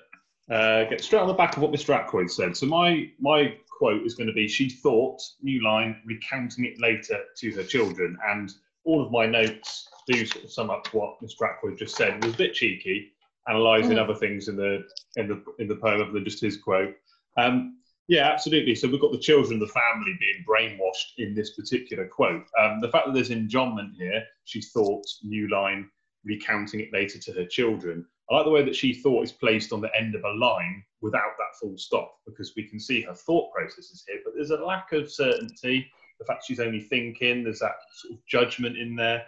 uh, 0.55 0.85
get 0.85 1.01
straight 1.01 1.21
on 1.21 1.27
the 1.27 1.35
back 1.35 1.57
of 1.57 1.63
what 1.63 1.73
Mr. 1.73 1.95
Ackroyd 1.95 2.31
said. 2.31 2.57
So 2.57 2.67
my 2.67 3.11
my 3.19 3.55
quote 3.69 4.03
is 4.07 4.15
going 4.15 4.29
to 4.29 4.33
be 4.33 4.49
she 4.49 4.71
thought, 4.71 5.21
new 5.43 5.63
line, 5.63 6.01
recounting 6.07 6.65
it 6.65 6.81
later 6.81 7.19
to 7.39 7.53
her 7.53 7.65
children. 7.65 8.17
And 8.29 8.53
all 8.85 9.05
of 9.05 9.11
my 9.11 9.27
notes 9.27 9.89
do 10.07 10.25
sort 10.25 10.45
of 10.45 10.53
sum 10.53 10.71
up 10.71 10.87
what 10.95 11.21
Mr. 11.23 11.49
Ackroyd 11.49 11.79
just 11.79 11.97
said. 11.97 12.15
It 12.15 12.25
was 12.25 12.35
a 12.35 12.39
bit 12.39 12.55
cheeky, 12.55 13.13
analysing 13.47 13.97
Mhm. 13.97 14.03
other 14.05 14.15
things 14.15 14.49
in 14.49 14.57
the 14.57 14.87
in 15.17 15.29
the 15.29 15.43
in 15.59 15.69
the 15.69 15.77
poem 15.77 16.01
other 16.01 16.13
than 16.13 16.25
just 16.25 16.41
his 16.41 16.57
quote. 16.57 16.95
Um, 17.39 17.79
yeah, 18.09 18.31
absolutely. 18.31 18.75
So 18.75 18.89
we've 18.89 19.01
got 19.01 19.13
the 19.13 19.19
children, 19.19 19.61
the 19.61 19.67
family 19.67 20.17
being 20.19 20.45
brainwashed 20.49 21.19
in 21.19 21.35
this 21.35 21.55
particular 21.55 22.07
quote. 22.07 22.47
Um, 22.59 22.81
the 22.81 22.89
fact 22.89 23.07
that 23.07 23.15
there's 23.15 23.31
enjambment 23.31 23.95
here, 23.97 24.25
she 24.45 24.63
thought, 24.63 25.05
new 25.23 25.49
line, 25.51 25.91
recounting 26.25 26.81
it 26.81 26.93
later 26.93 27.19
to 27.19 27.33
her 27.33 27.45
children. 27.45 28.05
I 28.31 28.37
like 28.37 28.45
the 28.45 28.51
way 28.51 28.65
that 28.65 28.77
she 28.77 28.95
thought 28.95 29.25
is 29.25 29.33
placed 29.33 29.73
on 29.73 29.81
the 29.81 29.95
end 29.97 30.15
of 30.15 30.25
a 30.25 30.33
line 30.33 30.83
without 31.01 31.37
that 31.39 31.59
full 31.61 31.77
stop 31.79 32.15
because 32.27 32.53
we 32.57 32.65
can 32.65 32.81
see 32.81 33.03
her 33.03 33.15
thought 33.15 33.53
processes 33.53 34.05
here, 34.07 34.21
but 34.25 34.35
there's 34.35 34.51
a 34.51 34.57
lack 34.57 34.93
of 34.93 35.11
certainty. 35.11 35.91
The 36.19 36.25
fact 36.25 36.45
she's 36.47 36.61
only 36.61 36.81
thinking, 36.81 37.45
there's 37.45 37.61
that 37.61 37.77
sort 37.95 38.15
of 38.15 38.27
judgment 38.27 38.77
in 38.77 38.97
there. 38.97 39.27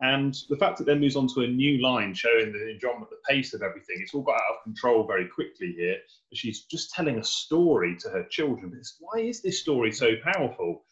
And 0.00 0.36
the 0.48 0.56
fact 0.56 0.78
that 0.78 0.84
then 0.84 1.00
moves 1.00 1.16
on 1.16 1.26
to 1.34 1.40
a 1.40 1.48
new 1.48 1.82
line 1.82 2.14
showing 2.14 2.52
the 2.52 2.58
enjambment, 2.58 3.10
the 3.10 3.16
pace 3.28 3.52
of 3.52 3.62
everything, 3.62 3.96
it's 3.98 4.14
all 4.14 4.22
got 4.22 4.36
out 4.36 4.56
of 4.56 4.62
control 4.62 5.04
very 5.04 5.26
quickly 5.26 5.74
here. 5.76 5.96
She's 6.32 6.64
just 6.66 6.92
telling 6.92 7.18
a 7.18 7.24
story 7.24 7.96
to 8.00 8.08
her 8.10 8.24
children. 8.30 8.74
It's, 8.78 8.96
why 9.00 9.20
is 9.20 9.42
this 9.42 9.60
story 9.60 9.90
so 9.90 10.12
powerful? 10.22 10.84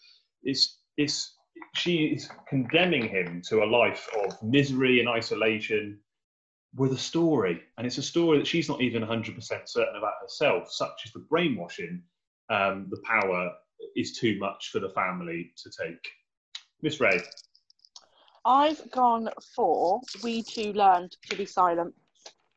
It's, 0.42 0.80
it's, 0.96 1.36
she 1.76 2.06
is 2.06 2.28
condemning 2.48 3.08
him 3.08 3.42
to 3.48 3.62
a 3.62 3.66
life 3.66 4.08
of 4.24 4.42
misery 4.42 4.98
and 4.98 5.08
isolation 5.08 6.00
with 6.74 6.92
a 6.92 6.98
story. 6.98 7.62
And 7.78 7.86
it's 7.86 7.98
a 7.98 8.02
story 8.02 8.38
that 8.38 8.46
she's 8.46 8.68
not 8.68 8.80
even 8.80 9.02
100% 9.02 9.40
certain 9.66 9.96
about 9.96 10.14
herself, 10.20 10.72
such 10.72 11.02
as 11.04 11.12
the 11.12 11.24
brainwashing. 11.30 12.02
Um, 12.50 12.88
the 12.90 13.00
power 13.04 13.52
is 13.94 14.18
too 14.18 14.36
much 14.40 14.70
for 14.70 14.80
the 14.80 14.90
family 14.90 15.52
to 15.62 15.70
take. 15.70 16.04
Miss 16.82 17.00
Ray. 17.00 17.20
I've 18.46 18.90
gone 18.92 19.28
for 19.56 20.00
we 20.22 20.42
too 20.42 20.72
learned 20.72 21.16
to 21.28 21.36
be 21.36 21.44
silent. 21.44 21.92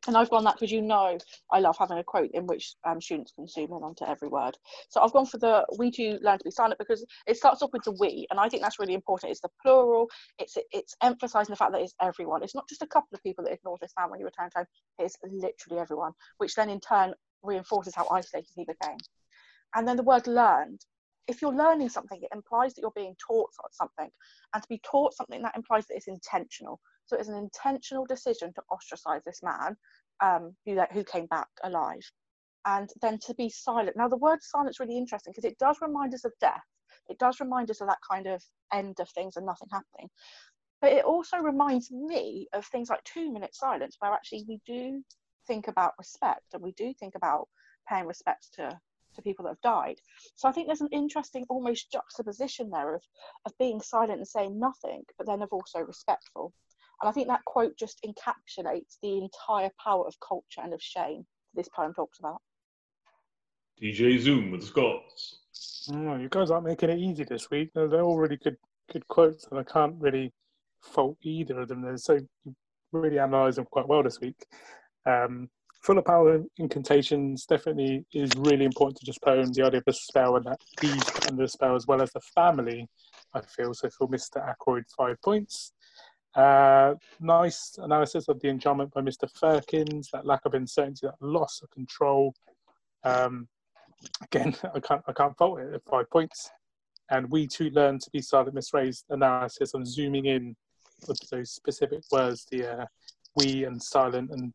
And 0.06 0.16
I've 0.16 0.30
gone 0.30 0.44
that 0.44 0.54
because 0.54 0.72
you 0.72 0.80
know 0.80 1.18
I 1.52 1.58
love 1.58 1.76
having 1.78 1.98
a 1.98 2.04
quote 2.04 2.30
in 2.32 2.46
which 2.46 2.74
um, 2.88 3.02
students 3.02 3.32
can 3.32 3.46
zoom 3.46 3.66
in 3.66 3.82
onto 3.82 4.06
every 4.06 4.28
word. 4.28 4.56
So 4.88 5.02
I've 5.02 5.12
gone 5.12 5.26
for 5.26 5.36
the 5.36 5.66
we 5.78 5.90
too 5.90 6.18
learn 6.22 6.38
to 6.38 6.44
be 6.44 6.50
silent 6.50 6.78
because 6.78 7.04
it 7.26 7.36
starts 7.36 7.60
off 7.60 7.70
with 7.74 7.82
the 7.82 7.92
we, 8.00 8.26
and 8.30 8.40
I 8.40 8.48
think 8.48 8.62
that's 8.62 8.78
really 8.78 8.94
important. 8.94 9.30
It's 9.30 9.42
the 9.42 9.50
plural. 9.60 10.08
It's 10.38 10.56
it's 10.72 10.94
emphasising 11.02 11.52
the 11.52 11.56
fact 11.56 11.72
that 11.72 11.82
it's 11.82 11.94
everyone. 12.00 12.42
It's 12.42 12.54
not 12.54 12.66
just 12.66 12.80
a 12.82 12.86
couple 12.86 13.14
of 13.14 13.22
people 13.22 13.44
that 13.44 13.52
ignore 13.52 13.76
this 13.82 13.92
man 13.98 14.10
when 14.10 14.20
you 14.20 14.24
return 14.24 14.48
home. 14.56 14.64
It's 14.98 15.16
literally 15.22 15.82
everyone, 15.82 16.12
which 16.38 16.54
then 16.54 16.70
in 16.70 16.80
turn 16.80 17.12
reinforces 17.42 17.94
how 17.94 18.08
isolated 18.10 18.52
he 18.56 18.64
became. 18.64 18.96
And 19.74 19.86
then 19.86 19.96
the 19.96 20.02
word 20.02 20.26
learned. 20.26 20.80
If 21.26 21.40
you're 21.40 21.54
learning 21.54 21.90
something, 21.90 22.20
it 22.22 22.34
implies 22.34 22.74
that 22.74 22.82
you're 22.82 22.92
being 22.96 23.16
taught 23.24 23.50
something, 23.72 24.10
and 24.52 24.62
to 24.62 24.68
be 24.68 24.80
taught 24.84 25.14
something 25.14 25.42
that 25.42 25.56
implies 25.56 25.86
that 25.86 25.96
it's 25.96 26.08
intentional. 26.08 26.80
So 27.06 27.16
it's 27.16 27.28
an 27.28 27.36
intentional 27.36 28.04
decision 28.06 28.52
to 28.54 28.62
ostracize 28.70 29.22
this 29.24 29.40
man 29.42 29.76
um, 30.22 30.54
who, 30.66 30.80
who 30.92 31.04
came 31.04 31.26
back 31.26 31.48
alive. 31.62 32.02
And 32.66 32.90
then 33.00 33.18
to 33.26 33.34
be 33.34 33.48
silent. 33.48 33.96
Now, 33.96 34.08
the 34.08 34.18
word 34.18 34.40
silence 34.42 34.76
is 34.76 34.80
really 34.80 34.98
interesting 34.98 35.32
because 35.34 35.50
it 35.50 35.58
does 35.58 35.78
remind 35.80 36.14
us 36.14 36.24
of 36.24 36.32
death. 36.40 36.60
It 37.08 37.18
does 37.18 37.40
remind 37.40 37.70
us 37.70 37.80
of 37.80 37.88
that 37.88 37.98
kind 38.08 38.26
of 38.26 38.42
end 38.72 39.00
of 39.00 39.08
things 39.10 39.36
and 39.36 39.46
nothing 39.46 39.68
happening. 39.72 40.10
But 40.80 40.92
it 40.92 41.04
also 41.04 41.38
reminds 41.38 41.90
me 41.90 42.48
of 42.52 42.66
things 42.66 42.90
like 42.90 43.02
two 43.04 43.32
minute 43.32 43.54
silence, 43.54 43.96
where 43.98 44.12
actually 44.12 44.44
we 44.48 44.60
do 44.66 45.02
think 45.46 45.68
about 45.68 45.92
respect 45.98 46.44
and 46.52 46.62
we 46.62 46.72
do 46.72 46.92
think 46.94 47.14
about 47.16 47.48
paying 47.88 48.06
respects 48.06 48.50
to, 48.50 48.78
to 49.20 49.28
people 49.28 49.44
that 49.44 49.50
have 49.50 49.60
died. 49.60 49.96
So 50.36 50.48
I 50.48 50.52
think 50.52 50.66
there's 50.66 50.80
an 50.80 50.88
interesting 50.92 51.44
almost 51.48 51.92
juxtaposition 51.92 52.70
there 52.70 52.94
of, 52.94 53.02
of 53.46 53.52
being 53.58 53.80
silent 53.80 54.18
and 54.18 54.28
saying 54.28 54.58
nothing, 54.58 55.02
but 55.18 55.26
then 55.26 55.42
of 55.42 55.52
also 55.52 55.80
respectful. 55.80 56.52
And 57.00 57.08
I 57.08 57.12
think 57.12 57.28
that 57.28 57.44
quote 57.44 57.76
just 57.78 58.04
encapsulates 58.04 58.98
the 59.02 59.18
entire 59.18 59.70
power 59.82 60.06
of 60.06 60.14
culture 60.20 60.60
and 60.62 60.74
of 60.74 60.82
shame 60.82 61.26
this 61.54 61.68
poem 61.68 61.94
talks 61.94 62.18
about. 62.18 62.40
DJ 63.80 64.18
Zoom 64.18 64.50
with 64.50 64.60
the 64.60 64.66
Scots. 64.66 65.40
Oh, 65.92 66.16
you 66.16 66.28
guys 66.28 66.50
aren't 66.50 66.66
making 66.66 66.90
it 66.90 66.98
easy 66.98 67.24
this 67.24 67.50
week. 67.50 67.70
They're 67.74 67.88
they're 67.88 68.02
all 68.02 68.18
really 68.18 68.36
good, 68.36 68.56
good 68.92 69.06
quotes, 69.08 69.46
and 69.50 69.58
I 69.58 69.62
can't 69.62 69.94
really 69.98 70.32
fault 70.82 71.16
either 71.22 71.60
of 71.60 71.68
them. 71.68 71.82
They're 71.82 71.96
so 71.96 72.20
really 72.92 73.16
analysed 73.16 73.56
them 73.56 73.66
quite 73.70 73.88
well 73.88 74.02
this 74.02 74.20
week. 74.20 74.36
Um, 75.06 75.48
full 75.80 75.98
of 75.98 76.04
power 76.04 76.42
incantations 76.58 77.46
definitely 77.46 78.04
is 78.12 78.30
really 78.36 78.64
important 78.64 78.98
to 78.98 79.06
this 79.06 79.18
poem. 79.18 79.52
The 79.52 79.64
idea 79.64 79.78
of 79.78 79.84
the 79.86 79.92
spell 79.92 80.36
and 80.36 80.44
that 80.44 80.60
he's 80.80 81.26
under 81.28 81.44
the 81.44 81.48
spell 81.48 81.74
as 81.74 81.86
well 81.86 82.02
as 82.02 82.12
the 82.12 82.20
family. 82.34 82.88
I 83.34 83.40
feel 83.40 83.72
so. 83.72 83.88
For 83.90 84.08
Mr. 84.08 84.46
Ackroyd, 84.46 84.84
five 84.96 85.20
points. 85.22 85.72
Uh, 86.34 86.94
nice 87.20 87.76
analysis 87.78 88.28
of 88.28 88.40
the 88.40 88.48
enchantment 88.48 88.92
by 88.92 89.00
Mr. 89.00 89.28
Firkins. 89.38 90.10
That 90.12 90.26
lack 90.26 90.42
of 90.44 90.54
uncertainty, 90.54 91.06
that 91.06 91.14
loss 91.20 91.60
of 91.62 91.70
control. 91.70 92.34
Um, 93.04 93.48
again, 94.22 94.54
I 94.74 94.80
can't 94.80 95.02
I 95.06 95.12
can't 95.12 95.36
fault 95.36 95.60
it 95.60 95.74
at 95.74 95.84
five 95.84 96.10
points. 96.10 96.50
And 97.10 97.28
we 97.30 97.46
too 97.46 97.70
learn 97.70 97.98
to 97.98 98.10
be 98.10 98.22
silent. 98.22 98.54
Miss 98.54 98.72
Ray's 98.72 99.04
analysis 99.10 99.74
on 99.74 99.84
zooming 99.84 100.26
in 100.26 100.54
with 101.08 101.18
those 101.30 101.50
specific 101.50 102.02
words, 102.12 102.46
the 102.50 102.82
uh, 102.82 102.86
we 103.34 103.64
and 103.64 103.82
silent, 103.82 104.30
and 104.30 104.54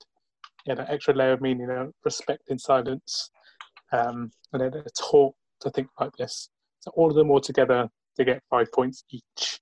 yeah, 0.65 0.75
that 0.75 0.89
extra 0.89 1.13
layer 1.13 1.34
of 1.34 1.41
meaning, 1.41 1.62
you 1.62 1.67
know, 1.67 1.91
respect 2.03 2.43
in 2.50 2.57
silence, 2.60 3.29
um, 3.91 4.31
and 4.53 4.62
then 4.62 4.74
a 4.74 4.84
taught 5.00 5.36
to 5.62 5.69
think 5.72 5.88
like 6.00 6.12
this. 6.17 6.50
So 6.79 6.91
all 6.95 7.10
of 7.10 7.15
them 7.15 7.31
all 7.31 7.41
together, 7.41 7.89
they 8.17 8.25
get 8.25 8.41
five 8.50 8.72
points 8.72 9.03
each. 9.12 9.60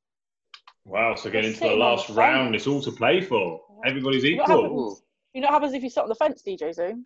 Wow, 0.85 1.15
so 1.15 1.29
getting 1.29 1.51
You're 1.61 1.71
the 1.71 1.75
last 1.77 2.07
the 2.07 2.13
round, 2.13 2.55
it's 2.55 2.67
all 2.67 2.81
to 2.81 2.91
play 2.91 3.21
for. 3.21 3.61
Everybody's 3.85 4.23
You 4.23 4.37
know 4.37 4.43
what 4.43 4.49
equal. 4.49 4.63
happens? 4.89 5.03
You 5.33 5.41
know 5.41 5.47
what 5.47 5.53
happens 5.53 5.73
if 5.73 5.83
you 5.83 5.89
sit 5.89 6.03
on 6.03 6.09
the 6.09 6.15
fence, 6.15 6.43
DJ 6.45 6.73
Zoom? 6.73 7.05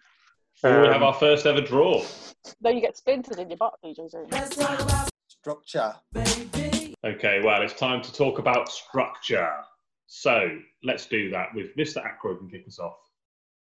We 0.63 0.69
have 0.69 0.95
Um, 0.95 1.03
our 1.03 1.13
first 1.13 1.45
ever 1.45 1.61
draw. 1.61 2.03
Then 2.61 2.75
you 2.75 2.81
get 2.81 2.97
splintered 2.97 3.37
in 3.37 3.49
your 3.49 3.57
butt, 3.57 3.75
DJ 3.83 4.09
Zoom. 4.09 4.27
Structure. 5.27 5.93
Okay, 7.05 7.41
well, 7.43 7.61
it's 7.61 7.73
time 7.73 8.01
to 8.01 8.11
talk 8.13 8.39
about 8.39 8.69
structure. 8.69 9.51
So 10.07 10.57
let's 10.83 11.05
do 11.05 11.29
that 11.29 11.49
with 11.53 11.75
Mr. 11.77 12.03
Ackroyd 12.03 12.41
and 12.41 12.51
kick 12.51 12.67
us 12.67 12.79
off. 12.79 12.97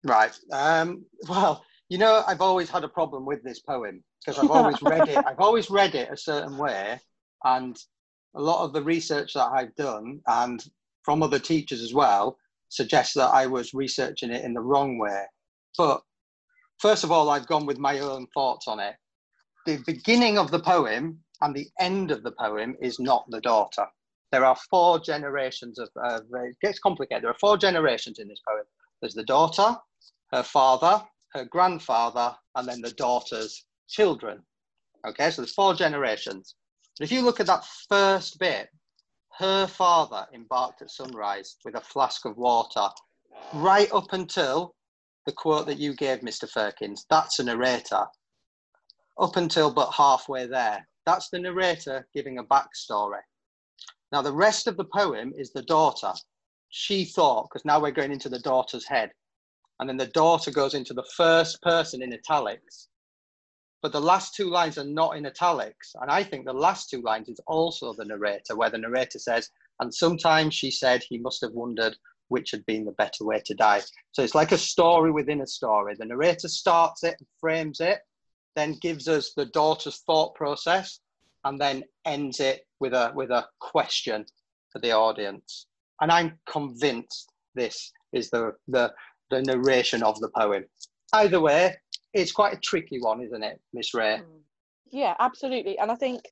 Right. 0.04 0.36
Um, 0.50 1.04
well, 1.28 1.64
you 1.88 1.98
know, 1.98 2.22
I've 2.26 2.40
always 2.40 2.70
had 2.70 2.84
a 2.84 2.88
problem 2.88 3.24
with 3.24 3.42
this 3.42 3.60
poem 3.60 4.02
because 4.24 4.38
I've 4.38 4.50
always 4.50 4.82
read 4.82 5.08
it. 5.08 5.22
I've 5.26 5.40
always 5.40 5.70
read 5.70 5.94
it 5.94 6.10
a 6.10 6.16
certain 6.16 6.56
way, 6.56 6.98
and 7.44 7.76
a 8.34 8.40
lot 8.40 8.64
of 8.64 8.72
the 8.72 8.82
research 8.82 9.34
that 9.34 9.50
I've 9.52 9.74
done, 9.76 10.20
and 10.26 10.64
from 11.02 11.22
other 11.22 11.38
teachers 11.38 11.82
as 11.82 11.92
well, 11.92 12.38
suggests 12.68 13.14
that 13.14 13.28
I 13.28 13.46
was 13.46 13.74
researching 13.74 14.30
it 14.30 14.44
in 14.44 14.54
the 14.54 14.60
wrong 14.60 14.98
way. 14.98 15.22
But 15.76 16.02
first 16.78 17.04
of 17.04 17.12
all, 17.12 17.30
I've 17.30 17.46
gone 17.46 17.66
with 17.66 17.78
my 17.78 17.98
own 17.98 18.26
thoughts 18.34 18.66
on 18.68 18.80
it. 18.80 18.94
The 19.66 19.78
beginning 19.86 20.38
of 20.38 20.50
the 20.50 20.60
poem 20.60 21.20
and 21.42 21.54
the 21.54 21.68
end 21.78 22.10
of 22.10 22.22
the 22.22 22.32
poem 22.32 22.76
is 22.80 22.98
not 22.98 23.24
the 23.28 23.40
daughter. 23.40 23.86
There 24.32 24.44
are 24.44 24.56
four 24.70 24.98
generations 24.98 25.78
of. 25.78 25.90
Uh, 26.02 26.20
it 26.44 26.56
gets 26.62 26.78
complicated. 26.78 27.24
There 27.24 27.30
are 27.30 27.38
four 27.38 27.58
generations 27.58 28.18
in 28.18 28.28
this 28.28 28.40
poem. 28.48 28.64
There's 29.00 29.14
the 29.14 29.24
daughter, 29.24 29.76
her 30.32 30.42
father, 30.42 31.02
her 31.34 31.44
grandfather, 31.44 32.34
and 32.56 32.66
then 32.66 32.80
the 32.80 32.92
daughter's 32.92 33.64
children. 33.88 34.42
Okay, 35.06 35.30
so 35.30 35.42
there's 35.42 35.54
four 35.54 35.74
generations. 35.74 36.54
But 36.98 37.04
if 37.04 37.12
you 37.12 37.22
look 37.22 37.40
at 37.40 37.46
that 37.46 37.64
first 37.88 38.38
bit, 38.38 38.68
her 39.38 39.66
father 39.66 40.26
embarked 40.34 40.82
at 40.82 40.90
sunrise 40.90 41.56
with 41.64 41.74
a 41.74 41.80
flask 41.80 42.24
of 42.24 42.36
water, 42.36 42.88
right 43.54 43.90
up 43.92 44.12
until 44.12 44.74
the 45.26 45.32
quote 45.32 45.66
that 45.66 45.78
you 45.78 45.94
gave, 45.94 46.20
Mr. 46.20 46.48
Firkins. 46.48 47.06
That's 47.08 47.38
a 47.38 47.44
narrator. 47.44 48.06
Up 49.18 49.36
until 49.36 49.72
but 49.72 49.90
halfway 49.92 50.46
there. 50.46 50.86
That's 51.06 51.28
the 51.30 51.38
narrator 51.38 52.06
giving 52.14 52.38
a 52.38 52.44
backstory. 52.44 53.20
Now, 54.12 54.22
the 54.22 54.32
rest 54.32 54.66
of 54.66 54.76
the 54.76 54.84
poem 54.84 55.32
is 55.36 55.52
the 55.52 55.62
daughter. 55.62 56.12
She 56.68 57.04
thought, 57.04 57.48
because 57.48 57.64
now 57.64 57.80
we're 57.80 57.90
going 57.90 58.12
into 58.12 58.28
the 58.28 58.38
daughter's 58.38 58.86
head. 58.86 59.10
And 59.82 59.88
then 59.88 59.96
the 59.96 60.06
daughter 60.06 60.52
goes 60.52 60.74
into 60.74 60.94
the 60.94 61.02
first 61.16 61.60
person 61.60 62.04
in 62.04 62.14
italics. 62.14 62.86
But 63.82 63.90
the 63.90 64.00
last 64.00 64.32
two 64.32 64.48
lines 64.48 64.78
are 64.78 64.84
not 64.84 65.16
in 65.16 65.26
italics. 65.26 65.96
And 66.00 66.08
I 66.08 66.22
think 66.22 66.44
the 66.44 66.52
last 66.52 66.88
two 66.88 67.02
lines 67.02 67.28
is 67.28 67.40
also 67.48 67.92
the 67.92 68.04
narrator, 68.04 68.54
where 68.54 68.70
the 68.70 68.78
narrator 68.78 69.18
says, 69.18 69.50
and 69.80 69.92
sometimes 69.92 70.54
she 70.54 70.70
said 70.70 71.02
he 71.02 71.18
must 71.18 71.40
have 71.40 71.50
wondered 71.50 71.96
which 72.28 72.52
had 72.52 72.64
been 72.64 72.84
the 72.84 72.92
better 72.92 73.24
way 73.24 73.42
to 73.44 73.54
die. 73.54 73.80
So 74.12 74.22
it's 74.22 74.36
like 74.36 74.52
a 74.52 74.56
story 74.56 75.10
within 75.10 75.40
a 75.40 75.48
story. 75.48 75.96
The 75.98 76.04
narrator 76.04 76.46
starts 76.46 77.02
it, 77.02 77.16
frames 77.40 77.80
it, 77.80 77.98
then 78.54 78.78
gives 78.80 79.08
us 79.08 79.32
the 79.36 79.46
daughter's 79.46 79.98
thought 80.06 80.36
process, 80.36 81.00
and 81.42 81.60
then 81.60 81.82
ends 82.04 82.38
it 82.38 82.68
with 82.78 82.92
a 82.92 83.10
with 83.16 83.32
a 83.32 83.48
question 83.58 84.26
for 84.70 84.78
the 84.78 84.92
audience. 84.92 85.66
And 86.00 86.12
I'm 86.12 86.38
convinced 86.48 87.32
this 87.56 87.90
is 88.12 88.30
the 88.30 88.52
the, 88.68 88.94
the 89.32 89.42
narration 89.42 90.02
of 90.02 90.20
the 90.20 90.28
poem. 90.28 90.64
Either 91.12 91.40
way, 91.40 91.74
it's 92.12 92.32
quite 92.32 92.54
a 92.54 92.60
tricky 92.60 93.00
one, 93.00 93.22
isn't 93.22 93.42
it, 93.42 93.60
Miss 93.72 93.94
Ray? 93.94 94.18
Mm. 94.18 94.40
Yeah, 94.90 95.14
absolutely. 95.18 95.78
And 95.78 95.90
I 95.90 95.94
think 95.94 96.22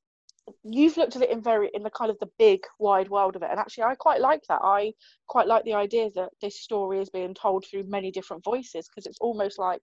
you've 0.63 0.97
looked 0.97 1.15
at 1.15 1.21
it 1.21 1.31
in 1.31 1.41
very 1.41 1.69
in 1.73 1.83
the 1.83 1.89
kind 1.89 2.11
of 2.11 2.17
the 2.19 2.29
big 2.37 2.61
wide 2.79 3.09
world 3.09 3.35
of 3.35 3.43
it 3.43 3.49
and 3.51 3.59
actually 3.59 3.83
i 3.83 3.93
quite 3.93 4.19
like 4.19 4.41
that 4.49 4.59
i 4.63 4.91
quite 5.27 5.45
like 5.45 5.63
the 5.65 5.73
idea 5.73 6.09
that 6.15 6.29
this 6.41 6.59
story 6.59 6.99
is 6.99 7.11
being 7.11 7.33
told 7.33 7.63
through 7.63 7.83
many 7.83 8.09
different 8.11 8.43
voices 8.43 8.89
because 8.89 9.05
it's 9.05 9.19
almost 9.21 9.59
like 9.59 9.81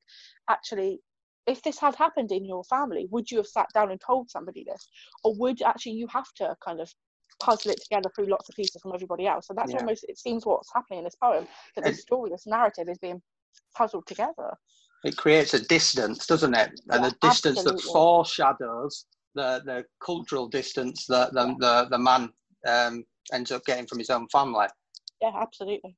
actually 0.50 1.00
if 1.46 1.62
this 1.62 1.78
had 1.78 1.94
happened 1.94 2.32
in 2.32 2.44
your 2.44 2.64
family 2.64 3.06
would 3.10 3.30
you 3.30 3.36
have 3.38 3.46
sat 3.46 3.68
down 3.72 3.92
and 3.92 4.00
told 4.00 4.28
somebody 4.28 4.64
this 4.64 4.88
or 5.22 5.32
would 5.36 5.62
actually 5.62 5.92
you 5.92 6.08
have 6.08 6.30
to 6.34 6.54
kind 6.62 6.80
of 6.80 6.92
puzzle 7.40 7.70
it 7.70 7.80
together 7.80 8.10
through 8.14 8.26
lots 8.26 8.48
of 8.48 8.54
pieces 8.54 8.80
from 8.82 8.92
everybody 8.94 9.26
else 9.26 9.48
and 9.48 9.58
that's 9.58 9.72
Yeah. 9.72 9.80
almost 9.80 10.04
it 10.08 10.18
seems 10.18 10.44
what's 10.44 10.72
happening 10.72 10.98
in 10.98 11.04
this 11.04 11.14
poem 11.14 11.46
that 11.76 11.84
this 11.84 12.00
story 12.00 12.30
this 12.30 12.46
narrative 12.46 12.88
is 12.88 12.98
being 12.98 13.22
puzzled 13.76 14.06
together 14.06 14.56
it 15.04 15.16
creates 15.16 15.54
a 15.54 15.60
distance, 15.66 16.26
doesn't 16.26 16.54
it? 16.54 16.80
And 16.90 17.04
Yeah, 17.04 17.10
a 17.10 17.14
distance 17.20 17.62
that 17.62 17.80
foreshadows 17.80 19.06
the, 19.34 19.62
the 19.64 19.84
cultural 20.04 20.48
distance 20.48 21.06
that 21.06 21.32
the, 21.32 21.54
the, 21.58 21.88
the 21.90 21.98
man 21.98 22.32
um, 22.66 23.04
ends 23.32 23.52
up 23.52 23.64
getting 23.64 23.86
from 23.86 23.98
his 23.98 24.10
own 24.10 24.26
family. 24.28 24.66
yeah 25.22 25.32
absolutely 25.34 25.96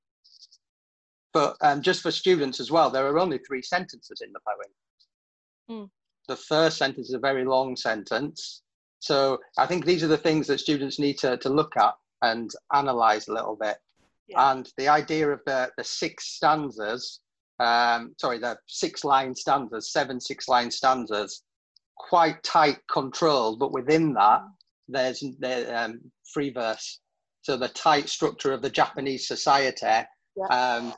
But 1.33 1.57
um, 1.63 1.81
just 1.81 2.03
for 2.03 2.11
students 2.11 2.61
as 2.61 2.71
well, 2.71 2.91
there 2.91 3.07
are 3.07 3.19
only 3.19 3.39
three 3.39 3.63
sentences 3.63 4.21
in 4.21 4.33
the 4.33 4.41
poem. 4.47 4.71
Hmm. 5.69 5.85
The 6.29 6.37
first 6.37 6.77
sentence 6.77 7.09
is 7.09 7.15
a 7.15 7.19
very 7.19 7.45
long 7.45 7.77
sentence. 7.77 8.63
So 9.00 9.38
I 9.59 9.66
think 9.66 9.85
these 9.85 10.04
are 10.04 10.09
the 10.09 10.16
things 10.16 10.47
that 10.47 10.61
students 10.61 10.99
need 10.99 11.19
to, 11.19 11.37
to 11.38 11.49
look 11.49 11.76
at 11.76 11.95
and 12.23 12.50
analyze 12.73 13.28
a 13.28 13.33
little 13.33 13.57
bit. 13.61 13.78
Yeah. 14.28 14.52
And 14.52 14.71
the 14.76 14.88
idea 14.88 15.28
of 15.30 15.40
the, 15.47 15.71
the 15.76 15.85
six 15.85 16.26
stanzas, 16.28 17.21
um, 17.59 18.14
sorry, 18.21 18.38
the 18.38 18.57
six 18.66 19.04
line 19.04 19.35
stanzas, 19.35 19.92
seven 19.92 20.21
six 20.21 20.49
line 20.49 20.71
stanzas, 20.71 21.42
quite 21.97 22.42
tight 22.42 22.78
controlled, 22.90 23.59
but 23.59 23.73
within 23.73 24.12
that, 24.14 24.42
there's 24.88 25.21
the 25.38 25.78
um, 25.78 26.00
free 26.33 26.50
verse. 26.50 27.00
So 27.42 27.57
the 27.57 27.69
tight 27.69 28.09
structure 28.09 28.52
of 28.52 28.62
the 28.62 28.71
Japanese 28.71 29.26
society 29.26 30.07
um, 30.50 30.95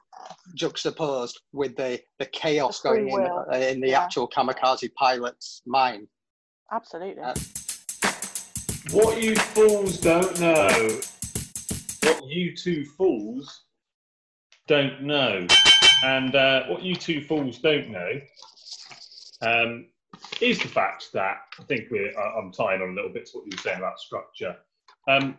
juxtaposed 0.54 1.40
with 1.52 1.76
the, 1.76 2.00
the 2.18 2.26
chaos 2.26 2.80
The 2.80 2.88
going 2.88 3.08
in, 3.08 3.20
uh, 3.20 3.56
in 3.56 3.80
the 3.80 3.90
Yeah. 3.90 4.02
actual 4.02 4.28
kamikaze 4.28 4.92
pilot's 4.94 5.62
mind. 5.66 6.08
absolutely 6.70 7.22
Uh, 7.22 7.34
What 8.90 9.22
you 9.22 9.34
fools 9.36 9.98
don't 9.98 10.38
know, 10.40 10.88
what 12.02 12.26
you 12.26 12.54
two 12.56 12.84
fools 12.84 13.62
don't 14.66 15.02
know, 15.02 15.46
and 16.04 16.34
uh, 16.34 16.64
what 16.66 16.82
you 16.82 16.94
two 16.94 17.22
fools 17.22 17.58
don't 17.58 17.90
know 17.90 18.20
um, 19.40 19.86
is 20.40 20.58
the 20.58 20.68
fact 20.68 21.10
that 21.14 21.38
I 21.58 21.62
think 21.64 21.90
we're, 21.90 22.12
I- 22.18 22.38
I'm 22.38 22.52
tying 22.52 22.82
on 22.82 22.90
a 22.90 22.92
little 22.92 23.12
bit 23.12 23.26
to 23.26 23.38
what 23.38 23.46
you 23.46 23.52
were 23.56 23.62
saying 23.62 23.78
about 23.78 23.98
structure. 23.98 24.56
Um, 25.08 25.38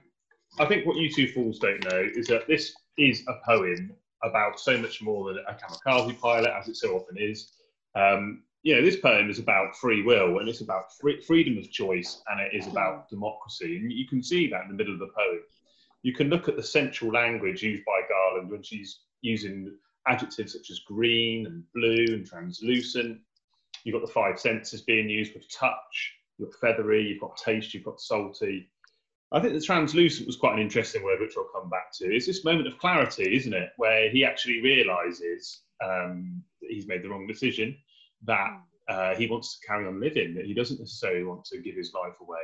I 0.60 0.66
think 0.66 0.86
what 0.88 0.98
you 0.98 1.12
two 1.12 1.28
fools 1.28 1.60
don't 1.60 1.84
know 1.92 2.04
is 2.16 2.28
that 2.28 2.48
this 2.48 2.74
is 2.98 3.24
a 3.28 3.34
poem 3.46 3.92
about 4.24 4.60
so 4.60 4.78
much 4.78 5.02
more 5.02 5.32
than 5.34 5.44
a 5.48 5.54
kamikaze 5.54 6.20
pilot, 6.20 6.52
as 6.60 6.70
it 6.70 6.78
so 6.78 6.96
often 6.96 7.18
is. 7.20 7.52
Um, 7.96 8.44
know, 8.64 8.82
this 8.82 8.96
poem 8.96 9.30
is 9.30 9.40
about 9.40 9.76
free 9.76 10.04
will 10.04 10.40
and 10.40 10.48
it's 10.48 10.62
about 10.62 10.96
free, 10.98 11.22
freedom 11.22 11.58
of 11.58 11.70
choice 11.70 12.22
and 12.30 12.40
it 12.40 12.54
is 12.54 12.68
about 12.68 13.10
democracy. 13.10 13.78
And 13.78 13.92
you 13.92 14.08
can 14.08 14.24
see 14.24 14.50
that 14.50 14.62
in 14.62 14.70
the 14.70 14.74
middle 14.74 14.94
of 14.94 15.00
the 15.00 15.08
poem. 15.08 15.40
You 16.02 16.14
can 16.14 16.30
look 16.30 16.48
at 16.48 16.56
the 16.56 16.64
central 16.64 17.12
language 17.12 17.62
used 17.62 17.84
by 17.86 18.02
Garland 18.08 18.50
when 18.50 18.64
she's 18.64 19.00
using 19.22 19.76
adjectives 20.08 20.54
such 20.54 20.70
as 20.70 20.80
green 20.80 21.46
and 21.46 21.64
blue 21.74 22.06
and 22.16 22.26
translucent. 22.26 23.20
You've 23.84 24.00
got 24.00 24.06
the 24.06 24.14
five 24.14 24.40
senses 24.40 24.82
being 24.82 25.10
used 25.10 25.34
with 25.34 25.50
touch, 25.50 26.14
you've 26.38 26.52
got 26.52 26.60
feathery, 26.60 27.06
you've 27.08 27.22
got 27.22 27.38
taste, 27.38 27.74
you've 27.74 27.84
got 27.84 28.02
salty. 28.02 28.70
I 29.32 29.40
think 29.40 29.54
the 29.54 29.62
translucent 29.62 30.28
was 30.28 30.38
quite 30.38 30.54
an 30.54 30.62
interesting 30.62 31.04
word, 31.04 31.20
which 31.20 31.34
I'll 31.36 31.60
come 31.60 31.70
back 31.70 31.92
to. 31.94 32.06
It's 32.06 32.28
this 32.28 32.46
moment 32.46 32.68
of 32.68 32.78
clarity, 32.78 33.36
isn't 33.36 33.54
it, 33.54 33.72
where 33.78 34.10
he 34.10 34.24
actually 34.24 34.62
realizes 34.62 35.62
um, 35.84 36.44
that 36.62 36.70
he's 36.70 36.88
made 36.88 37.04
the 37.04 37.10
wrong 37.10 37.26
decision, 37.26 37.76
that 38.26 38.52
uh, 38.90 39.16
he 39.16 39.28
wants 39.28 39.58
to 39.60 39.68
carry 39.68 39.88
on 39.88 40.00
living, 40.00 40.36
that 40.36 40.46
he 40.46 40.54
doesn't 40.54 40.80
necessarily 40.80 41.24
want 41.24 41.46
to 41.46 41.62
give 41.62 41.76
his 41.76 41.94
life 41.94 42.16
away. 42.22 42.42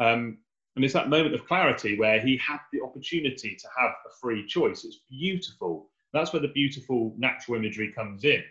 Um, 0.00 0.38
and 0.76 0.84
it's 0.84 0.94
that 0.94 1.08
moment 1.08 1.34
of 1.34 1.46
clarity 1.46 1.98
where 1.98 2.20
he 2.20 2.36
had 2.36 2.58
the 2.72 2.80
opportunity 2.82 3.56
to 3.56 3.68
have 3.78 3.90
a 3.90 4.14
free 4.20 4.46
choice. 4.46 4.84
It's 4.84 5.00
beautiful. 5.08 5.90
That's 6.12 6.32
where 6.32 6.42
the 6.42 6.48
beautiful 6.48 7.14
natural 7.16 7.58
imagery 7.58 7.92
comes 7.92 8.24
in. 8.24 8.42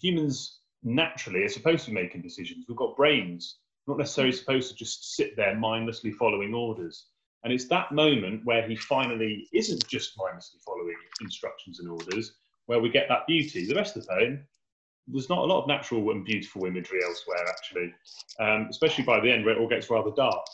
Humans 0.00 0.60
naturally 0.82 1.44
are 1.44 1.48
supposed 1.48 1.84
to 1.84 1.90
be 1.90 2.00
making 2.00 2.22
decisions. 2.22 2.66
We've 2.68 2.76
got 2.76 2.96
brains, 2.96 3.58
not 3.86 3.98
necessarily 3.98 4.32
supposed 4.32 4.70
to 4.70 4.76
just 4.76 5.14
sit 5.14 5.36
there 5.36 5.54
mindlessly 5.56 6.12
following 6.12 6.52
orders. 6.54 7.06
And 7.44 7.52
it's 7.52 7.68
that 7.68 7.92
moment 7.92 8.42
where 8.44 8.66
he 8.66 8.76
finally 8.76 9.48
isn't 9.52 9.86
just 9.88 10.12
mindlessly 10.16 10.60
following 10.64 10.96
instructions 11.20 11.80
and 11.80 11.90
orders, 11.90 12.34
where 12.66 12.80
we 12.80 12.88
get 12.88 13.08
that 13.08 13.26
beauty. 13.26 13.66
The 13.66 13.74
rest 13.74 13.96
of 13.96 14.06
the 14.06 14.12
poem, 14.12 14.46
there's 15.08 15.28
not 15.28 15.38
a 15.38 15.44
lot 15.44 15.62
of 15.62 15.68
natural 15.68 16.10
and 16.10 16.24
beautiful 16.24 16.64
imagery 16.64 17.00
elsewhere, 17.04 17.44
actually, 17.48 17.94
um, 18.40 18.66
especially 18.70 19.04
by 19.04 19.20
the 19.20 19.30
end 19.30 19.44
where 19.44 19.54
it 19.54 19.60
all 19.60 19.68
gets 19.68 19.90
rather 19.90 20.10
dark. 20.16 20.44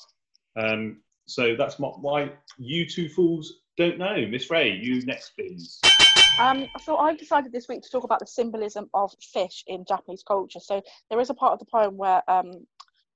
Um, 0.56 1.00
so 1.26 1.54
that's 1.56 1.78
mo- 1.78 1.98
why 2.00 2.32
you 2.58 2.86
two 2.86 3.08
fools 3.08 3.60
don't 3.76 3.98
know. 3.98 4.26
Miss 4.26 4.50
Ray, 4.50 4.72
you 4.72 5.02
next, 5.02 5.30
please. 5.30 5.80
Um, 6.38 6.68
so 6.80 6.96
I've 6.96 7.18
decided 7.18 7.52
this 7.52 7.68
week 7.68 7.82
to 7.82 7.90
talk 7.90 8.04
about 8.04 8.20
the 8.20 8.26
symbolism 8.26 8.88
of 8.94 9.12
fish 9.32 9.64
in 9.66 9.84
Japanese 9.86 10.22
culture. 10.26 10.60
So 10.60 10.82
there 11.10 11.20
is 11.20 11.30
a 11.30 11.34
part 11.34 11.52
of 11.52 11.58
the 11.58 11.66
poem 11.66 11.96
where 11.96 12.22
um, 12.30 12.52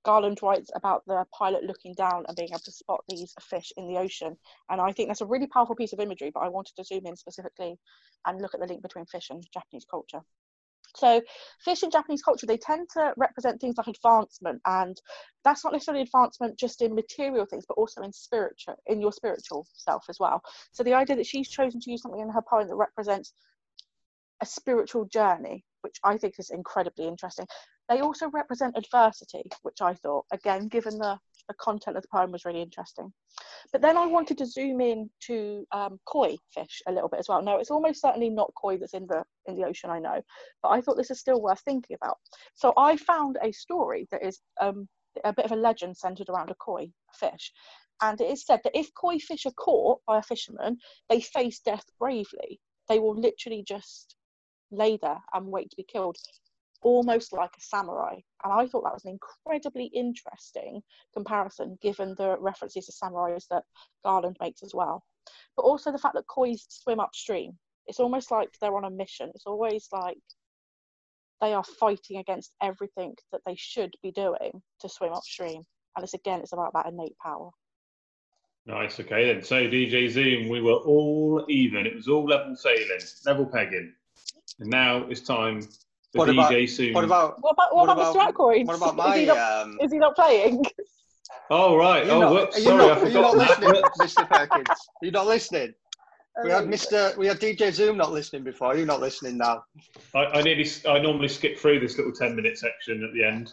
Garland 0.05 0.40
writes 0.42 0.71
about 0.75 1.05
the 1.07 1.25
pilot 1.37 1.64
looking 1.64 1.95
down 1.95 2.25
and 2.27 2.37
being 2.37 2.49
able 2.51 2.59
to 2.61 2.73
spot 2.73 3.05
these 3.09 3.35
fish 3.40 3.73
in 3.77 3.87
the 3.87 3.99
ocean. 3.99 4.37
And 4.71 4.81
I 4.81 4.92
think 4.92 5.09
that's 5.09 5.21
a 5.21 5.27
really 5.27 5.47
powerful 5.47 5.77
piece 5.77 5.92
of 5.92 6.01
imagery, 6.01 6.31
but 6.35 6.40
I 6.40 6.49
wanted 6.49 6.75
to 6.77 6.85
zoom 6.85 7.07
in 7.07 7.16
specifically 7.16 7.79
and 8.27 8.40
look 8.40 8.55
at 8.55 8.61
the 8.61 8.66
link 8.66 8.83
between 8.83 9.07
fish 9.07 9.31
and 9.31 9.45
Japanese 9.53 9.87
culture. 9.88 10.21
So 10.95 11.23
fish 11.64 11.83
in 11.83 11.90
Japanese 11.90 12.23
culture, 12.23 12.47
they 12.47 12.59
tend 12.59 12.88
to 12.95 13.14
represent 13.16 13.61
things 13.61 13.77
like 13.79 13.87
advancement, 13.88 14.61
and 14.66 15.01
that's 15.42 15.64
not 15.64 15.73
necessarily 15.73 16.03
advancement 16.03 16.59
just 16.59 16.83
in 16.83 16.95
material 16.95 17.47
things, 17.47 17.64
but 17.66 17.75
also 17.75 18.03
in 18.03 18.12
spiritual, 18.12 18.77
in 18.87 19.01
your 19.01 19.12
spiritual 19.12 19.66
self 19.73 20.05
as 20.11 20.18
well. 20.21 20.42
So 20.73 20.83
the 20.83 20.95
idea 20.95 21.16
that 21.16 21.27
she's 21.27 21.49
chosen 21.49 21.81
to 21.81 21.90
use 21.90 22.03
something 22.03 22.21
in 22.21 22.29
her 22.31 22.42
poem 22.42 22.68
that 22.68 22.75
represents 22.75 23.33
a 24.42 24.47
spiritual 24.47 25.07
journey, 25.07 25.64
which 25.81 25.97
I 26.05 26.18
think 26.18 26.35
is 26.38 26.51
incredibly 26.51 27.07
interesting. 27.07 27.47
They 27.88 28.01
also 28.01 28.29
represent 28.31 28.77
adversity, 28.77 29.42
which 29.62 29.81
I 29.81 29.95
thought, 29.95 30.27
again, 30.33 30.68
given 30.68 30.99
the, 30.99 31.18
the 31.48 31.55
content 31.55 31.96
of 31.96 32.02
the 32.02 32.09
poem, 32.09 32.33
was 32.33 32.44
really 32.44 32.62
interesting. 32.62 33.12
But 33.72 33.83
then 33.83 33.96
I 33.96 34.07
wanted 34.07 34.38
to 34.38 34.46
zoom 34.46 34.81
in 34.81 35.11
to 35.26 35.66
um, 35.72 35.98
koi 36.07 36.37
fish 36.52 36.83
a 36.87 36.92
little 36.92 37.09
bit 37.09 37.20
as 37.20 37.28
well. 37.28 37.42
Now, 37.42 37.59
it's 37.59 37.70
almost 37.70 38.00
certainly 38.00 38.31
not 38.31 38.52
koi 38.61 38.76
that's 38.76 38.94
in 38.94 39.07
the 39.07 39.24
in 39.46 39.57
the 39.57 39.64
ocean, 39.64 39.90
I 39.90 39.98
know, 39.98 40.20
but 40.62 40.68
I 40.70 40.81
thought 40.81 40.96
this 40.96 41.11
is 41.11 41.20
still 41.20 41.40
worth 41.40 41.61
thinking 41.61 41.96
about. 42.00 42.18
So 42.55 42.72
I 42.76 42.96
found 42.96 43.38
a 43.42 43.52
story 43.52 44.07
that 44.11 44.24
is 44.24 44.40
um, 44.61 44.88
a 45.24 45.33
bit 45.33 45.44
of 45.44 45.52
a 45.52 45.57
legend 45.57 45.96
centered 45.96 46.28
around 46.28 46.50
a 46.50 46.55
koi 46.55 46.90
fish. 47.14 47.52
And 48.00 48.20
it 48.20 48.31
is 48.31 48.44
said 48.44 48.61
that 48.64 48.78
if 48.78 48.92
koi 48.94 49.18
fish 49.18 49.46
are 49.46 49.52
caught 49.52 50.00
by 50.07 50.18
a 50.18 50.22
fisherman, 50.22 50.78
they 51.09 51.20
face 51.20 51.61
death 51.61 51.85
bravely. 51.98 52.61
They 52.88 52.98
will 52.98 53.14
literally 53.18 53.64
just 53.66 54.16
lay 54.70 54.98
there 55.00 55.20
and 55.35 55.46
wait 55.46 55.70
to 55.70 55.76
be 55.76 55.85
killed, 55.85 56.16
almost 56.83 57.33
like 57.33 57.51
a 57.57 57.61
samurai. 57.61 58.14
And 58.45 58.53
I 58.53 58.66
thought 58.66 58.85
that 58.85 58.92
was 58.92 59.05
an 59.05 59.18
incredibly 59.18 59.87
interesting 59.87 60.83
comparison 61.14 61.79
given 61.81 62.14
the 62.18 62.37
references 62.38 62.87
to 62.87 62.92
samurais 62.92 63.47
that 63.51 63.64
Garland 64.05 64.37
makes 64.40 64.62
as 64.62 64.75
well. 64.75 65.05
But 65.57 65.62
also 65.62 65.92
the 65.92 65.99
fact 65.99 66.14
that 66.14 66.27
koi 66.27 66.55
swim 66.57 67.01
upstream. 67.01 67.59
It's 67.87 68.01
almost 68.01 68.31
like 68.31 68.49
they're 68.61 68.77
on 68.77 68.85
a 68.85 68.90
mission. 68.90 69.31
It's 69.35 69.47
always 69.47 69.88
like 69.92 70.18
they 71.40 71.53
are 71.53 71.64
fighting 71.64 72.18
against 72.18 72.53
everything 72.62 73.14
that 73.33 73.40
they 73.45 73.57
should 73.57 73.95
be 74.03 74.12
doing 74.12 74.62
to 74.81 74.88
swim 74.88 75.12
upstream. 75.12 75.62
And 75.97 76.05
it's 76.05 76.14
again, 76.14 76.40
it's 76.40 76.53
about 76.53 76.73
that 76.75 76.87
innate 76.87 77.16
power. 77.18 77.51
Nice. 78.64 79.01
Okay, 79.01 79.33
then. 79.33 79.42
So 79.42 79.57
DJ 79.66 80.09
Zoom, 80.09 80.49
we 80.49 80.61
were 80.61 80.75
all 80.75 81.45
even. 81.49 81.85
It 81.85 81.97
was 81.97 82.07
all 82.07 82.25
level 82.25 82.55
sailing, 82.55 83.01
level 83.27 83.47
pegging, 83.47 83.92
and 84.61 84.71
now 84.71 84.99
it's 85.09 85.21
time 85.21 85.66
for 86.12 86.18
What 86.18 86.29
about- 86.29 86.53
DJ 86.53 86.68
Zoom. 86.68 86.92
What 86.94 87.05
about 87.05 87.37
What 87.42 87.53
about 87.53 87.75
what, 87.75 87.88
about, 87.90 88.14
Mr. 88.14 88.29
Ackroyd? 88.29 88.66
What 88.66 88.77
about 88.77 88.88
is, 89.09 89.20
he 89.20 89.27
my? 89.27 89.35
not, 89.35 89.62
Um, 89.62 89.79
is 89.81 89.92
he 89.92 89.98
not 89.98 90.14
playing? 90.14 90.64
Oh 91.51 91.77
right. 91.77 92.03
are 92.03 92.07
you 92.07 92.11
Oh, 92.12 92.20
not, 92.20 92.33
whoops. 92.33 92.57
you 92.59 92.64
Sorry, 92.64 92.77
not, 92.87 92.98
I 92.98 93.01
are 93.01 93.09
you 93.09 93.20
not 93.20 93.37
listening, 93.37 93.83
Mr. 94.01 94.29
Perkins? 94.29 94.79
You're 95.03 95.12
not 95.12 95.27
listening? 95.27 95.75
We 96.44 96.51
had 96.51 96.64
Mr. 96.64 97.14
We 97.18 97.27
had 97.27 97.38
DJ 97.40 97.72
Zoom 97.72 97.98
not 97.98 98.11
listening 98.11 98.42
before. 98.42 98.75
You're 98.75 98.87
not 98.87 99.01
listening 99.01 99.37
now. 99.37 99.64
I, 100.14 100.25
I 100.25 100.42
nearly. 100.42 100.66
I 100.88 100.98
normally 100.98 101.29
skip 101.29 101.59
through 101.59 101.81
this 101.81 101.98
little 101.98 102.12
ten-minute 102.12 102.57
section 102.59 103.05
at 103.05 103.12
the 103.12 103.22
end. 103.25 103.53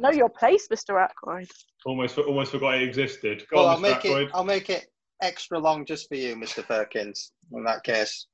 know 0.00 0.10
your 0.10 0.28
place, 0.30 0.66
Mr. 0.68 1.00
Ackroyd. 1.00 1.48
Almost, 1.86 2.18
almost 2.18 2.50
forgot 2.52 2.74
it 2.74 2.82
existed. 2.82 3.46
Go 3.50 3.58
Well, 3.58 3.66
on, 3.66 3.72
I'll 3.72 3.78
Mr. 3.78 3.94
make 3.94 4.04
it. 4.04 4.30
I'll 4.34 4.44
make 4.44 4.68
it 4.70 4.86
extra 5.22 5.58
long 5.60 5.84
just 5.84 6.08
for 6.08 6.16
you, 6.16 6.34
Mr. 6.34 6.66
Perkins. 6.66 7.32
In 7.52 7.62
that 7.64 7.84
case, 7.84 8.26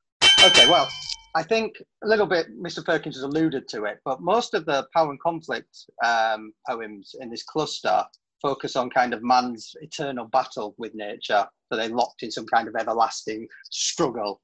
Okay, 0.44 0.68
well, 0.70 0.88
I 1.34 1.42
think 1.42 1.76
a 2.04 2.06
little 2.06 2.26
bit 2.26 2.46
Mr. 2.62 2.84
Perkins 2.84 3.16
has 3.16 3.24
alluded 3.24 3.68
to 3.68 3.84
it, 3.84 3.98
but 4.04 4.20
most 4.20 4.54
of 4.54 4.64
the 4.64 4.86
power 4.94 5.10
and 5.10 5.20
conflict 5.20 5.84
um, 6.04 6.52
poems 6.68 7.14
in 7.20 7.30
this 7.30 7.42
cluster 7.42 8.04
focus 8.40 8.76
on 8.76 8.90
kind 8.90 9.12
of 9.12 9.22
man's 9.22 9.74
eternal 9.80 10.26
battle 10.26 10.74
with 10.78 10.94
nature. 10.94 11.46
So 11.68 11.76
they're 11.76 11.88
locked 11.88 12.22
in 12.22 12.30
some 12.30 12.46
kind 12.46 12.68
of 12.68 12.76
everlasting 12.76 13.48
struggle. 13.70 14.40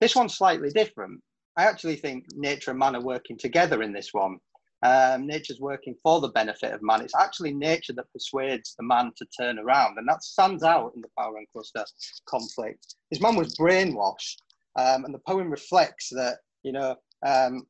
This 0.00 0.16
one's 0.16 0.36
slightly 0.36 0.70
different. 0.70 1.20
I 1.56 1.64
actually 1.64 1.96
think 1.96 2.24
nature 2.34 2.70
and 2.70 2.80
man 2.80 2.96
are 2.96 3.02
working 3.02 3.36
together 3.36 3.82
in 3.82 3.92
this 3.92 4.10
one. 4.12 4.38
Um, 4.82 5.26
nature's 5.26 5.60
working 5.60 5.94
for 6.02 6.20
the 6.20 6.28
benefit 6.28 6.72
of 6.72 6.82
man. 6.82 7.02
It's 7.02 7.14
actually 7.14 7.52
nature 7.52 7.92
that 7.92 8.12
persuades 8.12 8.74
the 8.76 8.84
man 8.84 9.12
to 9.16 9.26
turn 9.38 9.58
around, 9.58 9.98
and 9.98 10.08
that 10.08 10.24
stands 10.24 10.64
out 10.64 10.92
in 10.96 11.02
the 11.02 11.10
power 11.16 11.36
and 11.36 11.46
cluster 11.52 11.84
conflict. 12.26 12.96
His 13.10 13.20
man 13.20 13.36
was 13.36 13.54
brainwashed, 13.56 14.38
um, 14.76 15.04
and 15.04 15.14
the 15.14 15.20
poem 15.26 15.50
reflects 15.50 16.08
that 16.10 16.38
you 16.62 16.72
know 16.72 16.96
um, 17.26 17.66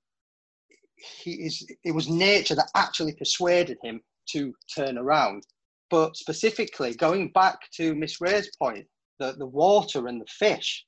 he 1.22 1.32
is. 1.32 1.66
It 1.84 1.92
was 1.92 2.08
nature 2.08 2.54
that 2.54 2.70
actually 2.74 3.14
persuaded 3.14 3.78
him 3.82 4.00
to 4.30 4.52
turn 4.74 4.98
around. 4.98 5.44
But 5.90 6.16
specifically, 6.16 6.94
going 6.94 7.32
back 7.32 7.58
to 7.76 7.94
Miss 7.94 8.20
Ray's 8.20 8.50
point, 8.56 8.86
the, 9.18 9.32
the 9.32 9.46
water 9.46 10.06
and 10.06 10.20
the 10.20 10.26
fish, 10.26 10.86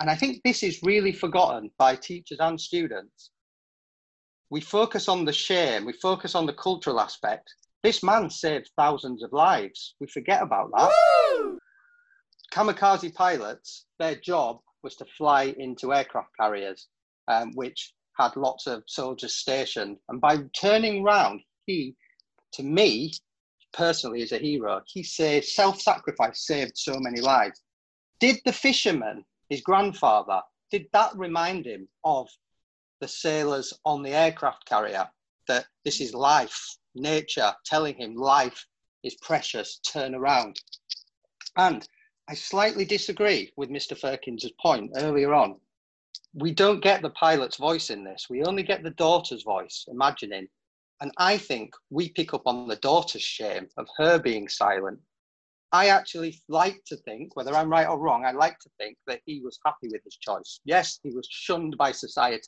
and 0.00 0.08
I 0.08 0.14
think 0.14 0.40
this 0.44 0.62
is 0.62 0.80
really 0.82 1.12
forgotten 1.12 1.70
by 1.78 1.96
teachers 1.96 2.38
and 2.40 2.58
students 2.58 3.30
we 4.50 4.60
focus 4.60 5.08
on 5.08 5.24
the 5.24 5.32
shame, 5.32 5.84
we 5.84 5.92
focus 5.92 6.34
on 6.34 6.46
the 6.46 6.52
cultural 6.52 7.00
aspect. 7.00 7.52
This 7.82 8.02
man 8.02 8.30
saved 8.30 8.70
thousands 8.76 9.22
of 9.22 9.32
lives. 9.32 9.94
We 10.00 10.06
forget 10.06 10.42
about 10.42 10.70
that. 10.76 10.92
Woo! 11.32 11.58
Kamikaze 12.52 13.12
pilots, 13.14 13.86
their 13.98 14.16
job 14.16 14.60
was 14.86 14.94
to 14.94 15.04
fly 15.18 15.52
into 15.58 15.92
aircraft 15.92 16.30
carriers, 16.38 16.86
um, 17.26 17.50
which 17.54 17.92
had 18.16 18.36
lots 18.36 18.68
of 18.68 18.84
soldiers 18.86 19.34
stationed. 19.34 19.96
And 20.08 20.20
by 20.20 20.36
turning 20.56 21.02
round, 21.02 21.40
he, 21.66 21.96
to 22.52 22.62
me, 22.62 23.12
personally, 23.72 24.22
is 24.22 24.30
a 24.30 24.38
hero. 24.38 24.82
He 24.86 25.02
saved, 25.02 25.46
self 25.46 25.80
sacrifice 25.80 26.46
saved 26.46 26.78
so 26.78 26.94
many 27.00 27.20
lives. 27.20 27.60
Did 28.20 28.36
the 28.44 28.52
fisherman, 28.52 29.24
his 29.48 29.60
grandfather, 29.60 30.40
did 30.70 30.86
that 30.92 31.10
remind 31.16 31.66
him 31.66 31.88
of 32.04 32.28
the 33.00 33.08
sailors 33.08 33.72
on 33.84 34.04
the 34.04 34.10
aircraft 34.10 34.66
carrier 34.66 35.10
that 35.48 35.66
this 35.84 36.00
is 36.00 36.14
life, 36.14 36.76
nature 36.94 37.52
telling 37.64 37.96
him 37.96 38.14
life 38.14 38.64
is 39.02 39.16
precious, 39.16 39.80
turn 39.80 40.14
around. 40.14 40.60
And 41.56 41.84
I 42.28 42.34
slightly 42.34 42.84
disagree 42.84 43.52
with 43.56 43.70
Mr. 43.70 43.96
Firkins' 43.96 44.50
point 44.60 44.90
earlier 44.96 45.32
on. 45.32 45.60
We 46.34 46.52
don't 46.52 46.82
get 46.82 47.00
the 47.00 47.10
pilot's 47.10 47.56
voice 47.56 47.90
in 47.90 48.02
this. 48.02 48.26
We 48.28 48.42
only 48.42 48.64
get 48.64 48.82
the 48.82 48.90
daughter's 48.90 49.44
voice, 49.44 49.84
imagining. 49.88 50.48
And 51.00 51.12
I 51.18 51.38
think 51.38 51.72
we 51.90 52.08
pick 52.08 52.34
up 52.34 52.42
on 52.46 52.66
the 52.66 52.76
daughter's 52.76 53.22
shame 53.22 53.68
of 53.76 53.86
her 53.96 54.18
being 54.18 54.48
silent. 54.48 54.98
I 55.70 55.88
actually 55.88 56.42
like 56.48 56.82
to 56.86 56.96
think, 56.96 57.36
whether 57.36 57.54
I'm 57.54 57.70
right 57.70 57.86
or 57.86 57.98
wrong, 57.98 58.24
I 58.24 58.32
like 58.32 58.58
to 58.60 58.70
think 58.78 58.96
that 59.06 59.20
he 59.24 59.40
was 59.40 59.60
happy 59.64 59.88
with 59.92 60.02
his 60.04 60.16
choice. 60.16 60.60
Yes, 60.64 60.98
he 61.02 61.10
was 61.10 61.28
shunned 61.30 61.76
by 61.78 61.92
society 61.92 62.40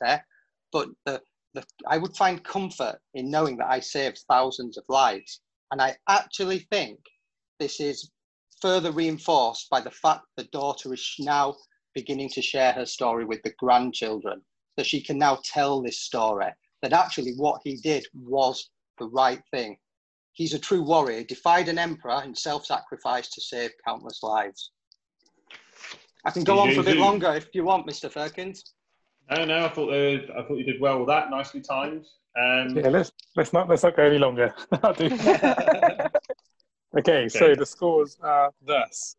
but 0.71 0.89
the, 1.05 1.21
the, 1.53 1.63
I 1.87 1.97
would 1.97 2.15
find 2.15 2.43
comfort 2.43 2.99
in 3.13 3.31
knowing 3.31 3.57
that 3.57 3.71
I 3.71 3.79
saved 3.79 4.23
thousands 4.29 4.77
of 4.77 4.83
lives. 4.89 5.41
And 5.71 5.81
I 5.81 5.95
actually 6.07 6.59
think 6.71 6.99
this 7.59 7.79
is 7.79 8.11
further 8.61 8.91
reinforced 8.91 9.69
by 9.69 9.81
the 9.81 9.91
fact 9.91 10.21
the 10.35 10.43
daughter 10.45 10.93
is 10.93 11.15
now 11.19 11.55
beginning 11.95 12.29
to 12.29 12.41
share 12.41 12.73
her 12.73 12.85
story 12.85 13.25
with 13.25 13.41
the 13.43 13.53
grandchildren, 13.57 14.41
that 14.77 14.85
she 14.85 15.01
can 15.01 15.17
now 15.17 15.39
tell 15.43 15.81
this 15.81 16.01
story, 16.01 16.47
that 16.81 16.93
actually 16.93 17.33
what 17.35 17.61
he 17.63 17.75
did 17.77 18.05
was 18.13 18.69
the 18.99 19.07
right 19.07 19.41
thing. 19.51 19.77
He's 20.33 20.53
a 20.53 20.59
true 20.59 20.83
warrior, 20.83 21.23
defied 21.23 21.67
an 21.67 21.77
emperor 21.77 22.21
and 22.23 22.37
self 22.37 22.65
sacrificed 22.65 23.33
to 23.33 23.41
save 23.41 23.71
countless 23.85 24.23
lives. 24.23 24.71
I 26.25 26.31
can 26.31 26.43
go 26.43 26.59
on 26.59 26.73
for 26.73 26.81
a 26.81 26.83
bit 26.83 26.97
longer 26.97 27.33
if 27.35 27.47
you 27.53 27.63
want, 27.63 27.87
Mr. 27.87 28.11
Firkins. 28.11 28.63
No, 29.31 29.45
no, 29.45 29.65
I 29.65 29.69
thought 29.69 29.89
uh, 29.89 30.39
I 30.39 30.43
thought 30.43 30.57
you 30.57 30.63
did 30.63 30.81
well 30.81 30.99
with 30.99 31.07
that. 31.07 31.29
Nicely 31.29 31.61
timed. 31.61 32.05
Um, 32.39 32.69
yeah, 32.75 32.89
let's 32.89 33.11
let's 33.35 33.53
not 33.53 33.69
let's 33.69 33.83
not 33.83 33.95
go 33.95 34.03
any 34.03 34.17
longer. 34.17 34.53
okay, 36.97 37.29
so 37.29 37.55
the 37.55 37.65
scores 37.65 38.17
are 38.21 38.51
thus. 38.65 39.15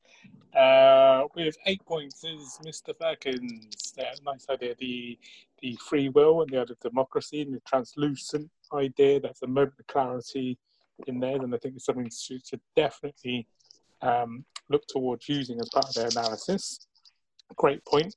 Uh, 0.56 1.24
with 1.36 1.56
eight 1.66 1.84
points 1.86 2.24
is 2.24 2.58
Mr. 2.64 2.92
Firkins. 2.98 3.94
Yeah, 3.96 4.12
nice 4.24 4.46
idea. 4.50 4.74
The 4.78 5.18
the 5.62 5.76
free 5.76 6.08
will 6.08 6.42
and 6.42 6.50
the 6.50 6.60
other 6.60 6.74
democracy 6.80 7.42
and 7.42 7.54
the 7.54 7.60
translucent 7.60 8.50
idea. 8.72 9.20
That's 9.20 9.42
a 9.42 9.46
moment 9.46 9.74
of 9.78 9.86
clarity 9.86 10.58
in 11.06 11.20
there, 11.20 11.36
and 11.36 11.54
I 11.54 11.58
think 11.58 11.76
it's 11.76 11.84
something 11.84 12.08
to, 12.08 12.38
to 12.38 12.60
definitely 12.76 13.46
um, 14.02 14.44
look 14.68 14.82
towards 14.88 15.28
using 15.28 15.60
as 15.60 15.68
part 15.68 15.88
of 15.88 15.94
their 15.94 16.08
analysis. 16.08 16.86
Great 17.56 17.84
point. 17.84 18.14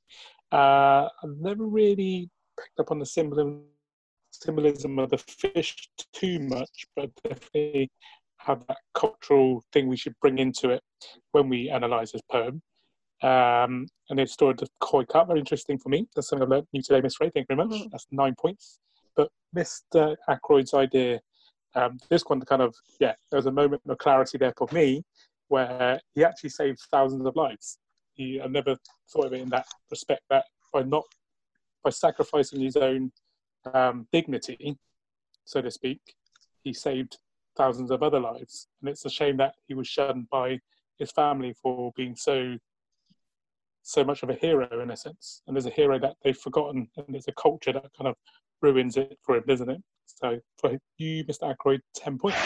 Uh, 0.52 1.08
I've 1.22 1.36
never 1.40 1.64
really 1.64 2.30
picked 2.58 2.78
up 2.78 2.90
on 2.90 2.98
the 2.98 3.06
symbolism, 3.06 3.62
symbolism 4.30 4.98
of 4.98 5.10
the 5.10 5.18
fish 5.18 5.88
too 6.12 6.38
much, 6.40 6.86
but 6.96 7.10
definitely 7.22 7.90
have 8.44 8.66
that 8.68 8.78
cultural 8.94 9.64
thing 9.72 9.88
we 9.88 9.96
should 9.96 10.14
bring 10.20 10.38
into 10.38 10.70
it 10.70 10.82
when 11.32 11.48
we 11.48 11.68
analyse 11.68 12.12
this 12.12 12.22
poem. 12.30 12.62
Um, 13.22 13.86
and 14.10 14.20
it's 14.20 14.32
stored 14.32 14.58
the 14.58 14.66
koi 14.80 15.04
carp, 15.04 15.28
very 15.28 15.40
interesting 15.40 15.78
for 15.78 15.88
me. 15.88 16.06
That's 16.14 16.28
something 16.28 16.42
I've 16.42 16.50
learned 16.50 16.66
new 16.72 16.82
today, 16.82 17.00
Miss 17.00 17.20
Ray. 17.20 17.30
Thank 17.30 17.46
you 17.48 17.56
very 17.56 17.68
much. 17.68 17.80
Mm. 17.80 17.90
That's 17.90 18.06
nine 18.10 18.34
points. 18.38 18.78
But 19.16 19.30
Mr. 19.56 20.16
Ackroyd's 20.28 20.74
idea, 20.74 21.20
um, 21.74 21.98
this 22.10 22.22
one 22.26 22.40
kind 22.42 22.62
of, 22.62 22.74
yeah, 23.00 23.14
there 23.30 23.38
was 23.38 23.46
a 23.46 23.52
moment 23.52 23.82
of 23.88 23.98
clarity 23.98 24.38
there 24.38 24.52
for 24.56 24.68
me 24.72 25.02
where 25.48 26.00
he 26.14 26.24
actually 26.24 26.50
saved 26.50 26.80
thousands 26.90 27.26
of 27.26 27.36
lives 27.36 27.78
he 28.14 28.40
I 28.40 28.46
never 28.46 28.76
thought 29.12 29.26
of 29.26 29.32
it 29.32 29.42
in 29.42 29.50
that 29.50 29.66
respect 29.90 30.22
that 30.30 30.44
by 30.72 30.82
not 30.82 31.04
by 31.82 31.90
sacrificing 31.90 32.60
his 32.60 32.76
own 32.76 33.12
um, 33.72 34.06
dignity, 34.12 34.76
so 35.44 35.60
to 35.60 35.70
speak, 35.70 36.00
he 36.62 36.72
saved 36.72 37.18
thousands 37.56 37.90
of 37.90 38.02
other 38.02 38.20
lives. 38.20 38.68
And 38.80 38.88
it's 38.88 39.04
a 39.04 39.10
shame 39.10 39.36
that 39.38 39.54
he 39.66 39.74
was 39.74 39.88
shunned 39.88 40.28
by 40.30 40.60
his 40.98 41.10
family 41.10 41.54
for 41.60 41.92
being 41.96 42.16
so 42.16 42.56
so 43.86 44.02
much 44.02 44.22
of 44.22 44.30
a 44.30 44.34
hero 44.34 44.80
in 44.80 44.90
a 44.90 44.96
sense. 44.96 45.42
And 45.46 45.54
there's 45.54 45.66
a 45.66 45.70
hero 45.70 45.98
that 45.98 46.16
they've 46.24 46.36
forgotten, 46.36 46.88
and 46.96 47.06
there's 47.08 47.28
a 47.28 47.32
culture 47.32 47.72
that 47.72 47.84
kind 47.96 48.08
of 48.08 48.16
ruins 48.62 48.96
it 48.96 49.18
for 49.22 49.36
him, 49.36 49.44
doesn't 49.46 49.68
it? 49.68 49.82
So 50.06 50.40
for 50.58 50.78
you, 50.96 51.24
Mr. 51.24 51.50
Ackroyd, 51.50 51.82
ten 51.94 52.18
points. 52.18 52.36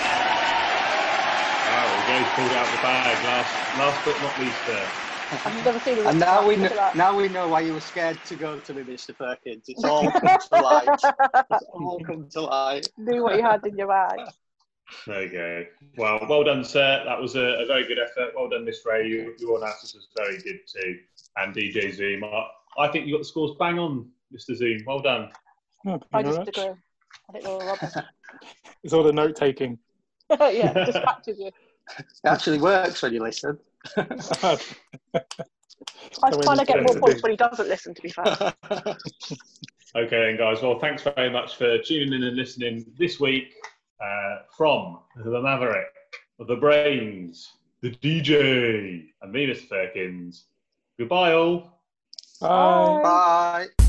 Wow, 1.69 1.87
the 1.87 2.13
guys 2.13 2.27
pulled 2.35 2.53
out 2.53 2.67
the 2.67 2.83
bag 2.83 3.25
last, 3.25 3.79
last 3.79 4.05
but 4.05 4.21
not 4.21 4.41
least 4.41 4.67
there. 4.67 5.09
I've 5.45 5.65
never 5.65 5.79
seen 5.81 5.99
And 6.07 6.19
now 6.19 6.47
we 6.47 6.57
know, 6.57 6.91
now 6.95 7.17
we 7.17 7.29
know 7.29 7.49
why 7.49 7.61
you 7.61 7.75
were 7.75 7.81
scared 7.81 8.19
to 8.25 8.35
go 8.35 8.59
to 8.59 8.75
me, 8.75 8.83
Mr. 8.83 9.17
Perkins. 9.17 9.65
It's 9.69 9.85
all 9.85 10.11
come 10.11 10.39
to 10.39 10.63
light. 10.63 10.89
It's 11.51 11.65
all 11.73 12.01
come 12.05 12.29
to 12.31 12.41
light. 12.41 12.89
Knew 12.99 13.23
what 13.23 13.37
you 13.37 13.43
had 13.43 13.65
in 13.67 13.77
your 13.77 13.89
bag. 13.89 14.21
There 15.07 15.23
you 15.23 15.29
go. 15.31 15.65
Well, 15.97 16.27
well 16.29 16.45
done, 16.45 16.65
sir. 16.65 17.03
That 17.05 17.21
was 17.21 17.37
a, 17.37 17.41
a 17.41 17.67
very 17.67 17.87
good 17.87 17.99
effort. 17.99 18.33
Well 18.35 18.49
done, 18.49 18.65
Miss 18.65 18.85
Ray. 18.87 19.07
You, 19.07 19.35
your 19.39 19.59
analysis 19.59 19.95
was 19.95 20.09
very 20.17 20.39
good 20.39 20.61
too. 20.67 20.99
And 21.37 21.55
DJ 21.55 21.95
Zoom, 21.95 22.25
I, 22.25 22.47
I 22.79 22.89
think 22.89 23.07
you 23.07 23.15
got 23.15 23.19
the 23.19 23.25
scores 23.25 23.53
bang 23.59 23.79
on, 23.79 24.09
Mr. 24.35 24.57
Zoom. 24.57 24.81
Well 24.87 25.01
done. 25.01 25.31
I 26.13 26.23
disagree. 26.23 26.63
I 26.63 27.33
think 27.33 27.45
they 27.45 27.51
were 27.51 27.59
rubbish. 27.59 27.91
it's 28.83 28.93
all 28.93 29.03
the 29.03 29.13
note 29.13 29.37
taking. 29.37 29.79
yeah, 30.31 30.73
distracted 30.73 31.39
you. 31.39 31.47
It 31.47 32.07
actually 32.25 32.59
works 32.59 33.03
when 33.03 33.13
you 33.13 33.23
listen. 33.23 33.59
I 33.97 34.59
kind 36.31 36.61
of 36.61 36.67
get 36.67 36.83
more 36.83 36.99
points 36.99 37.23
when 37.23 37.31
he 37.31 37.37
doesn't 37.37 37.69
listen, 37.69 37.95
to 37.95 38.03
be 38.03 38.11
fair. 38.11 38.55
okay, 38.71 38.97
then, 39.95 40.37
guys. 40.37 40.61
Well, 40.63 40.79
thanks 40.79 41.03
very 41.03 41.31
much 41.31 41.57
for 41.57 41.79
tuning 41.79 42.13
in 42.13 42.25
and 42.25 42.37
listening 42.37 42.85
this 42.99 43.21
week 43.21 43.55
uh, 44.01 44.39
from 44.57 45.01
the 45.17 45.41
Maverick, 45.41 45.93
the 46.39 46.57
Brains, 46.57 47.53
the 47.81 47.91
DJ, 47.91 49.07
and 49.23 49.33
me, 49.33 49.47
Mr. 49.47 49.69
Firkins. 49.69 50.45
Goodbye, 50.99 51.33
all. 51.33 51.81
Bye. 52.41 53.01
Bye. 53.03 53.85